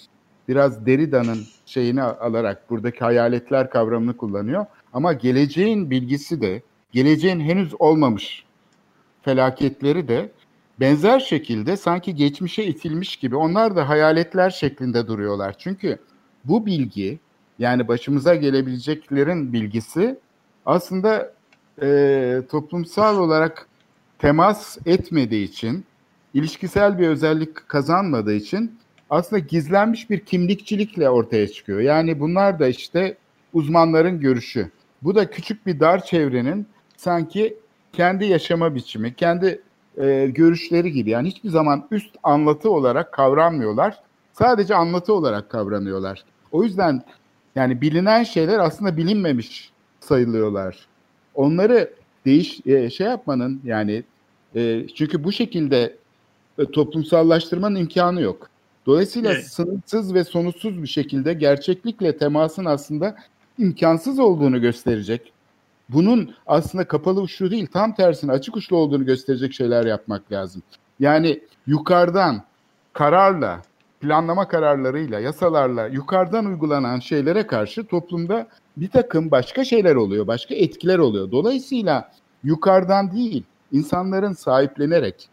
Biraz 0.49 0.87
Derrida'nın 0.87 1.39
şeyini 1.66 2.03
alarak 2.03 2.70
buradaki 2.70 2.99
hayaletler 3.01 3.70
kavramını 3.70 4.16
kullanıyor. 4.16 4.66
Ama 4.95 5.12
geleceğin 5.12 5.90
bilgisi 5.90 6.40
de, 6.40 6.62
geleceğin 6.92 7.40
henüz 7.40 7.74
olmamış 7.78 8.45
felaketleri 9.22 10.09
de 10.09 10.32
benzer 10.80 11.20
şekilde 11.20 11.76
sanki 11.76 12.14
geçmişe 12.14 12.64
itilmiş 12.64 13.16
gibi 13.16 13.36
onlar 13.36 13.76
da 13.76 13.88
hayaletler 13.88 14.51
şeklinde 14.51 15.07
duruyorlar. 15.07 15.55
Çünkü 15.59 15.99
bu 16.45 16.66
bilgi 16.66 17.18
yani 17.59 17.88
başımıza 17.88 18.34
gelebileceklerin 18.34 19.53
bilgisi 19.53 20.18
aslında 20.66 21.32
e, 21.82 22.42
toplumsal 22.51 23.18
olarak 23.18 23.68
temas 24.18 24.78
etmediği 24.86 25.49
için, 25.49 25.84
ilişkisel 26.34 26.99
bir 26.99 27.09
özellik 27.09 27.68
kazanmadığı 27.68 28.34
için 28.34 28.78
aslında 29.11 29.40
gizlenmiş 29.40 30.11
bir 30.11 30.20
kimlikçilikle 30.20 31.11
ortaya 31.11 31.49
çıkıyor. 31.49 31.80
Yani 31.80 32.20
bunlar 32.20 32.59
da 32.59 32.68
işte 32.68 33.16
uzmanların 33.53 34.20
görüşü. 34.20 34.70
Bu 35.05 35.14
da 35.14 35.30
küçük 35.30 35.66
bir 35.66 35.80
dar 35.80 36.05
çevrenin 36.05 36.66
sanki 36.96 37.57
kendi 37.92 38.24
yaşama 38.24 38.74
biçimi, 38.74 39.14
kendi 39.14 39.62
e, 39.98 40.26
görüşleri 40.26 40.92
gibi. 40.92 41.11
Yani 41.11 41.28
hiçbir 41.28 41.48
zaman 41.48 41.86
üst 41.90 42.16
anlatı 42.22 42.70
olarak 42.70 43.12
kavranmıyorlar. 43.12 44.00
Sadece 44.32 44.74
anlatı 44.74 45.14
olarak 45.14 45.50
kavranıyorlar. 45.50 46.24
O 46.52 46.64
yüzden 46.64 47.02
yani 47.55 47.80
bilinen 47.80 48.22
şeyler 48.22 48.59
aslında 48.59 48.96
bilinmemiş 48.96 49.70
sayılıyorlar. 50.00 50.86
Onları 51.34 51.90
değiş 52.26 52.61
e, 52.66 52.90
şey 52.90 53.07
yapmanın 53.07 53.61
yani 53.64 54.02
e, 54.57 54.86
çünkü 54.94 55.24
bu 55.24 55.32
şekilde 55.32 55.96
e, 56.59 56.64
toplumsallaştırmanın 56.64 57.76
imkanı 57.76 58.20
yok. 58.20 58.48
Dolayısıyla 58.86 59.32
evet. 59.32 59.46
sınırsız 59.46 60.14
ve 60.14 60.24
sonuçsuz 60.24 60.82
bir 60.82 60.88
şekilde 60.88 61.34
gerçeklikle 61.34 62.16
temasın 62.16 62.64
aslında 62.64 63.16
imkansız 63.59 64.18
olduğunu 64.18 64.61
gösterecek. 64.61 65.32
Bunun 65.88 66.34
aslında 66.46 66.88
kapalı 66.88 67.20
uçlu 67.20 67.50
değil, 67.50 67.66
tam 67.66 67.94
tersine 67.94 68.32
açık 68.32 68.57
uçlu 68.57 68.76
olduğunu 68.76 69.05
gösterecek 69.07 69.52
şeyler 69.52 69.86
yapmak 69.86 70.32
lazım. 70.32 70.62
Yani 71.00 71.40
yukarıdan 71.66 72.42
kararla, 72.92 73.62
planlama 74.00 74.48
kararlarıyla, 74.48 75.20
yasalarla 75.20 75.86
yukarıdan 75.86 76.46
uygulanan 76.46 77.00
şeylere 77.00 77.46
karşı 77.46 77.86
toplumda 77.86 78.46
bir 78.76 78.88
takım 78.88 79.30
başka 79.30 79.64
şeyler 79.64 79.94
oluyor, 79.94 80.26
başka 80.26 80.55
etkiler 80.55 80.98
oluyor. 80.98 81.30
Dolayısıyla 81.30 82.12
yukarıdan 82.44 83.12
değil, 83.12 83.44
insanların 83.72 84.32
sahiplenerek, 84.32 85.28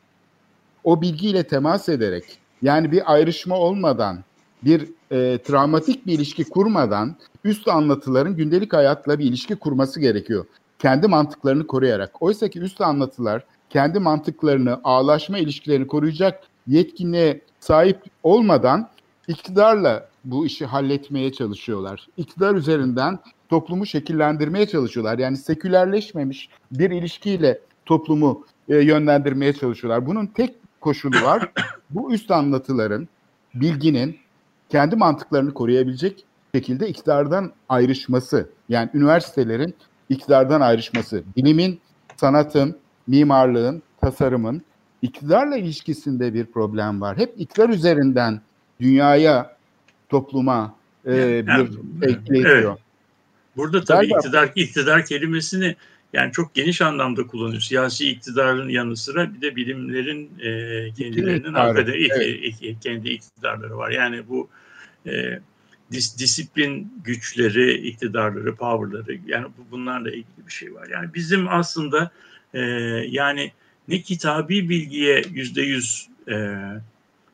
o 0.83 1.01
bilgiyle 1.01 1.43
temas 1.43 1.89
ederek, 1.89 2.23
yani 2.61 2.91
bir 2.91 3.13
ayrışma 3.13 3.55
olmadan, 3.55 4.23
bir 4.63 4.89
e, 5.11 5.37
travmatik 5.37 6.07
bir 6.07 6.13
ilişki 6.13 6.43
kurmadan 6.43 7.15
üst 7.43 7.67
anlatıların 7.67 8.35
gündelik 8.35 8.73
hayatla 8.73 9.19
bir 9.19 9.25
ilişki 9.25 9.55
kurması 9.55 9.99
gerekiyor. 9.99 10.45
Kendi 10.79 11.07
mantıklarını 11.07 11.67
koruyarak. 11.67 12.21
Oysa 12.21 12.47
ki 12.47 12.59
üst 12.59 12.81
anlatılar 12.81 13.43
kendi 13.69 13.99
mantıklarını, 13.99 14.79
ağlaşma 14.83 15.37
ilişkilerini 15.37 15.87
koruyacak 15.87 16.43
yetkinliğe 16.67 17.41
sahip 17.59 17.99
olmadan 18.23 18.89
iktidarla 19.27 20.09
bu 20.25 20.45
işi 20.45 20.65
halletmeye 20.65 21.31
çalışıyorlar. 21.31 22.07
İktidar 22.17 22.55
üzerinden 22.55 23.19
toplumu 23.49 23.85
şekillendirmeye 23.85 24.67
çalışıyorlar. 24.67 25.19
Yani 25.19 25.37
sekülerleşmemiş 25.37 26.49
bir 26.71 26.91
ilişkiyle 26.91 27.59
toplumu 27.85 28.45
e, 28.69 28.75
yönlendirmeye 28.75 29.53
çalışıyorlar. 29.53 30.05
Bunun 30.05 30.25
tek 30.27 30.55
koşulu 30.81 31.21
var. 31.21 31.51
bu 31.89 32.13
üst 32.13 32.31
anlatıların, 32.31 33.07
bilginin 33.55 34.17
kendi 34.71 34.95
mantıklarını 34.95 35.53
koruyabilecek 35.53 36.25
şekilde 36.55 36.89
iktidardan 36.89 37.51
ayrışması. 37.69 38.49
Yani 38.69 38.89
üniversitelerin 38.93 39.75
iktidardan 40.09 40.61
ayrışması. 40.61 41.23
Bilimin, 41.37 41.79
sanatın, 42.17 42.77
mimarlığın, 43.07 43.83
tasarımın 44.01 44.61
iktidarla 45.01 45.57
ilişkisinde 45.57 46.33
bir 46.33 46.45
problem 46.45 47.01
var. 47.01 47.17
Hep 47.17 47.33
iktidar 47.37 47.69
üzerinden 47.69 48.41
dünyaya, 48.79 49.57
topluma 50.09 50.75
e, 51.05 51.15
yani, 51.15 51.67
bir 51.83 52.07
etki 52.07 52.43
evet. 52.47 52.67
Burada 53.57 53.83
tabii 53.83 53.97
Galiba, 53.97 54.17
iktidar 54.17 54.51
iktidar 54.55 55.05
kelimesini 55.05 55.75
yani 56.13 56.31
çok 56.31 56.53
geniş 56.53 56.81
anlamda 56.81 57.27
kullanıyor. 57.27 57.61
Siyasi 57.61 58.09
iktidarın 58.09 58.69
yanı 58.69 58.97
sıra 58.97 59.33
bir 59.33 59.41
de 59.41 59.55
bilimlerin 59.55 60.31
e, 60.39 60.91
kendilerinin 60.93 61.53
akademik 61.53 62.11
evet. 62.11 62.75
kendi 62.83 63.09
iktidarları 63.09 63.77
var. 63.77 63.91
Yani 63.91 64.27
bu 64.29 64.49
e, 65.07 65.39
dis, 65.91 66.19
disiplin 66.19 66.93
güçleri, 67.03 67.73
iktidarları, 67.73 68.55
powerları 68.55 69.19
yani 69.27 69.47
bunlarla 69.71 70.09
ilgili 70.09 70.47
bir 70.47 70.51
şey 70.51 70.73
var. 70.73 70.87
Yani 70.87 71.13
bizim 71.13 71.47
aslında 71.47 72.11
e, 72.53 72.61
yani 73.07 73.51
ne 73.87 74.01
kitabi 74.01 74.69
bilgiye 74.69 75.23
yüzde 75.31 75.61
yüz 75.61 76.09
e, 76.29 76.57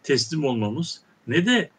teslim 0.03 0.45
olmamız 0.45 1.01
ne 1.27 1.45
de 1.45 1.69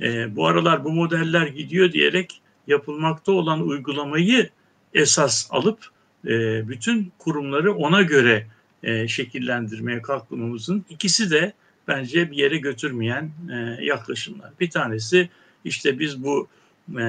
e, 0.00 0.36
bu 0.36 0.46
aralar 0.46 0.84
bu 0.84 0.92
modeller 0.92 1.46
gidiyor 1.46 1.92
diyerek 1.92 2.40
yapılmakta 2.66 3.32
olan 3.32 3.68
uygulamayı 3.68 4.50
esas 4.94 5.48
alıp 5.50 5.95
e, 6.26 6.68
bütün 6.68 7.12
kurumları 7.18 7.74
ona 7.74 8.02
göre 8.02 8.46
e, 8.82 9.08
şekillendirmeye 9.08 10.02
kalkmamızın 10.02 10.84
ikisi 10.90 11.30
de 11.30 11.52
bence 11.88 12.30
bir 12.30 12.36
yere 12.36 12.58
götürmeyen 12.58 13.30
e, 13.52 13.84
yaklaşımlar. 13.84 14.50
Bir 14.60 14.70
tanesi 14.70 15.28
işte 15.64 15.98
biz 15.98 16.24
bu 16.24 16.48
e, 16.90 17.04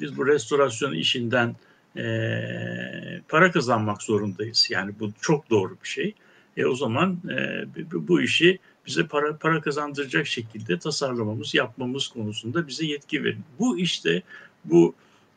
biz 0.00 0.16
bu 0.16 0.26
restorasyon 0.26 0.92
işinden 0.92 1.56
e, 1.96 3.20
para 3.28 3.50
kazanmak 3.50 4.02
zorundayız. 4.02 4.68
Yani 4.70 4.92
bu 5.00 5.10
çok 5.20 5.50
doğru 5.50 5.76
bir 5.82 5.88
şey. 5.88 6.14
E, 6.56 6.66
o 6.66 6.74
zaman 6.74 7.18
e, 7.30 7.64
bu, 7.92 8.20
işi 8.20 8.58
bize 8.86 9.06
para 9.06 9.36
para 9.36 9.60
kazandıracak 9.60 10.26
şekilde 10.26 10.78
tasarlamamız, 10.78 11.54
yapmamız 11.54 12.08
konusunda 12.08 12.68
bize 12.68 12.86
yetki 12.86 13.24
verin. 13.24 13.44
Bu 13.58 13.78
işte 13.78 14.22
bu 14.64 14.94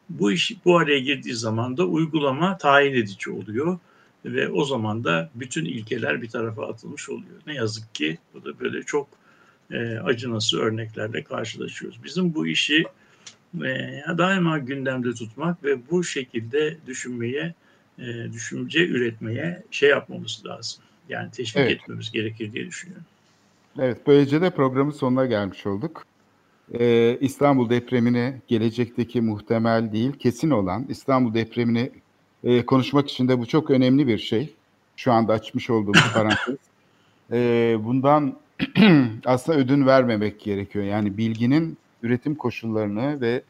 bu 0.10 0.32
iş 0.32 0.66
bu 0.66 0.78
araya 0.78 1.00
girdiği 1.00 1.34
zaman 1.34 1.78
da 1.78 1.86
uygulama 1.86 2.58
tayin 2.58 2.94
edici 2.94 3.30
oluyor 3.30 3.80
ve 4.26 4.50
o 4.50 4.66
zaman 4.66 5.04
da 5.04 5.30
bütün 5.36 5.66
ilkeler 5.66 6.22
bir 6.22 6.30
tarafa 6.30 6.68
atılmış 6.68 7.10
oluyor. 7.10 7.42
Ne 7.48 7.54
yazık 7.54 7.96
ki 7.96 8.18
bu 8.34 8.46
da 8.46 8.60
böyle 8.60 8.84
çok 8.84 9.08
e, 9.72 10.00
acınası 10.00 10.60
örneklerle 10.60 11.24
karşılaşıyoruz. 11.24 12.04
Bizim 12.04 12.36
bu 12.36 12.48
işi 12.48 12.86
e, 13.56 14.02
daima 14.18 14.58
gündemde 14.58 15.14
tutmak 15.14 15.64
ve 15.64 15.90
bu 15.92 16.04
şekilde 16.04 16.78
düşünmeye, 16.88 17.54
e, 18.00 18.34
düşünce 18.34 18.88
üretmeye 18.88 19.64
şey 19.72 19.90
yapmamız 19.90 20.42
lazım. 20.46 20.84
Yani 21.10 21.32
teşvik 21.32 21.62
evet. 21.62 21.72
etmemiz 21.72 22.12
gerekir 22.12 22.54
diye 22.54 22.68
düşünüyorum. 22.68 23.06
Evet, 23.80 23.98
böylece 24.08 24.42
de 24.42 24.50
programın 24.50 24.92
sonuna 24.92 25.26
gelmiş 25.26 25.66
olduk. 25.66 26.06
Ee, 26.74 27.18
İstanbul 27.22 27.70
depremini 27.70 28.34
gelecekteki 28.48 29.22
muhtemel 29.22 29.92
değil, 29.92 30.12
kesin 30.12 30.50
olan 30.50 30.86
İstanbul 30.90 31.34
depremini 31.34 31.92
e, 32.44 32.66
konuşmak 32.66 33.10
için 33.10 33.28
de 33.28 33.40
bu 33.40 33.46
çok 33.46 33.70
önemli 33.72 34.08
bir 34.08 34.18
şey. 34.18 34.54
Şu 34.96 35.12
anda 35.12 35.34
açmış 35.34 35.70
olduğumuz 35.70 36.04
parantez. 36.14 36.58
Ee, 37.32 37.78
bundan 37.80 38.36
aslında 39.26 39.58
ödün 39.58 39.86
vermemek 39.86 40.40
gerekiyor. 40.40 40.86
Yani 40.86 41.18
bilginin 41.18 41.78
üretim 42.04 42.36
koşullarını 42.36 43.22
ve 43.22 43.42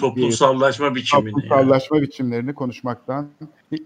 Toplumsallaşma 0.00 0.94
biçimini. 0.94 1.32
toplumsallaşma 1.32 1.96
yani. 1.96 2.06
biçimlerini 2.06 2.54
konuşmaktan 2.54 3.28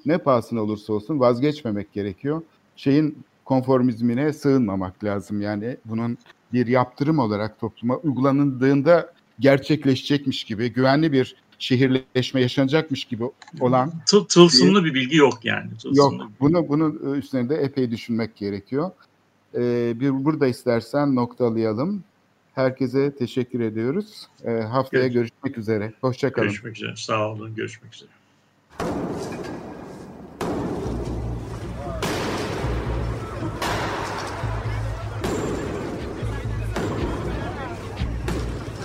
ne 0.07 0.19
pahasına 0.19 0.61
olursa 0.62 0.93
olsun 0.93 1.21
vazgeçmemek 1.21 1.93
gerekiyor. 1.93 2.43
Şeyin 2.77 3.19
konformizmine 3.47 4.32
sığınmamak 4.32 5.05
lazım. 5.05 5.40
Yani 5.40 5.76
bunun 5.84 6.18
bir 6.53 6.66
yaptırım 6.66 7.18
olarak 7.18 7.61
topluma 7.61 7.97
uygulanıldığında 7.97 9.12
gerçekleşecekmiş 9.40 10.44
gibi, 10.44 10.72
güvenli 10.72 11.12
bir 11.12 11.36
şehirleşme 11.59 12.40
yaşanacakmış 12.40 13.05
gibi 13.05 13.24
olan 13.61 13.92
tılsımlı 14.28 14.84
bir 14.84 14.94
bilgi 14.94 15.16
yok 15.16 15.44
yani. 15.44 15.70
Tılsımlı. 15.70 16.22
Yok. 16.22 16.30
Bunu 16.40 16.68
bunun 16.68 17.14
üstüne 17.14 17.49
de 17.49 17.57
epey 17.57 17.90
düşünmek 17.90 18.36
gerekiyor. 18.36 18.90
Ee, 19.55 19.92
bir 20.01 20.24
burada 20.24 20.47
istersen 20.47 21.14
noktalayalım. 21.14 22.05
Herkese 22.55 23.16
teşekkür 23.16 23.61
ediyoruz. 23.61 24.26
Ee, 24.44 24.51
haftaya 24.51 25.07
Görüş. 25.07 25.14
görüşmek 25.14 25.59
üzere. 25.59 25.92
Hoşçakalın. 26.01 26.49
Görüşmek 26.49 26.76
üzere. 26.76 26.97
Sağ 26.97 27.30
olun. 27.30 27.55
Görüşmek 27.55 27.94
üzere. 27.94 28.11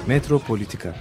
Metropolitika 0.08 0.96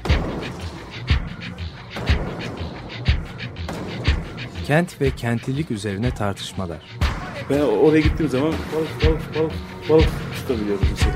Kent 4.66 5.00
ve 5.00 5.10
kentlilik 5.10 5.70
üzerine 5.70 6.10
tartışmalar. 6.10 6.78
Ben 7.50 7.60
oraya 7.60 8.00
gittiğim 8.00 8.30
zaman 8.30 8.52
balık 8.52 9.06
balık 9.06 9.34
balık 9.34 9.52
balık 9.88 10.08
tutabiliyorum 10.36 10.86
mesela. 10.90 11.14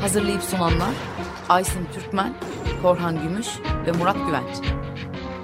Hazırlayıp 0.00 0.42
sunanlar 0.42 0.94
Aysin 1.48 1.88
Türkmen, 1.94 2.34
Korhan 2.82 3.22
Gümüş 3.22 3.48
ve 3.86 3.92
Murat 3.92 4.16
Güvenç. 4.26 4.79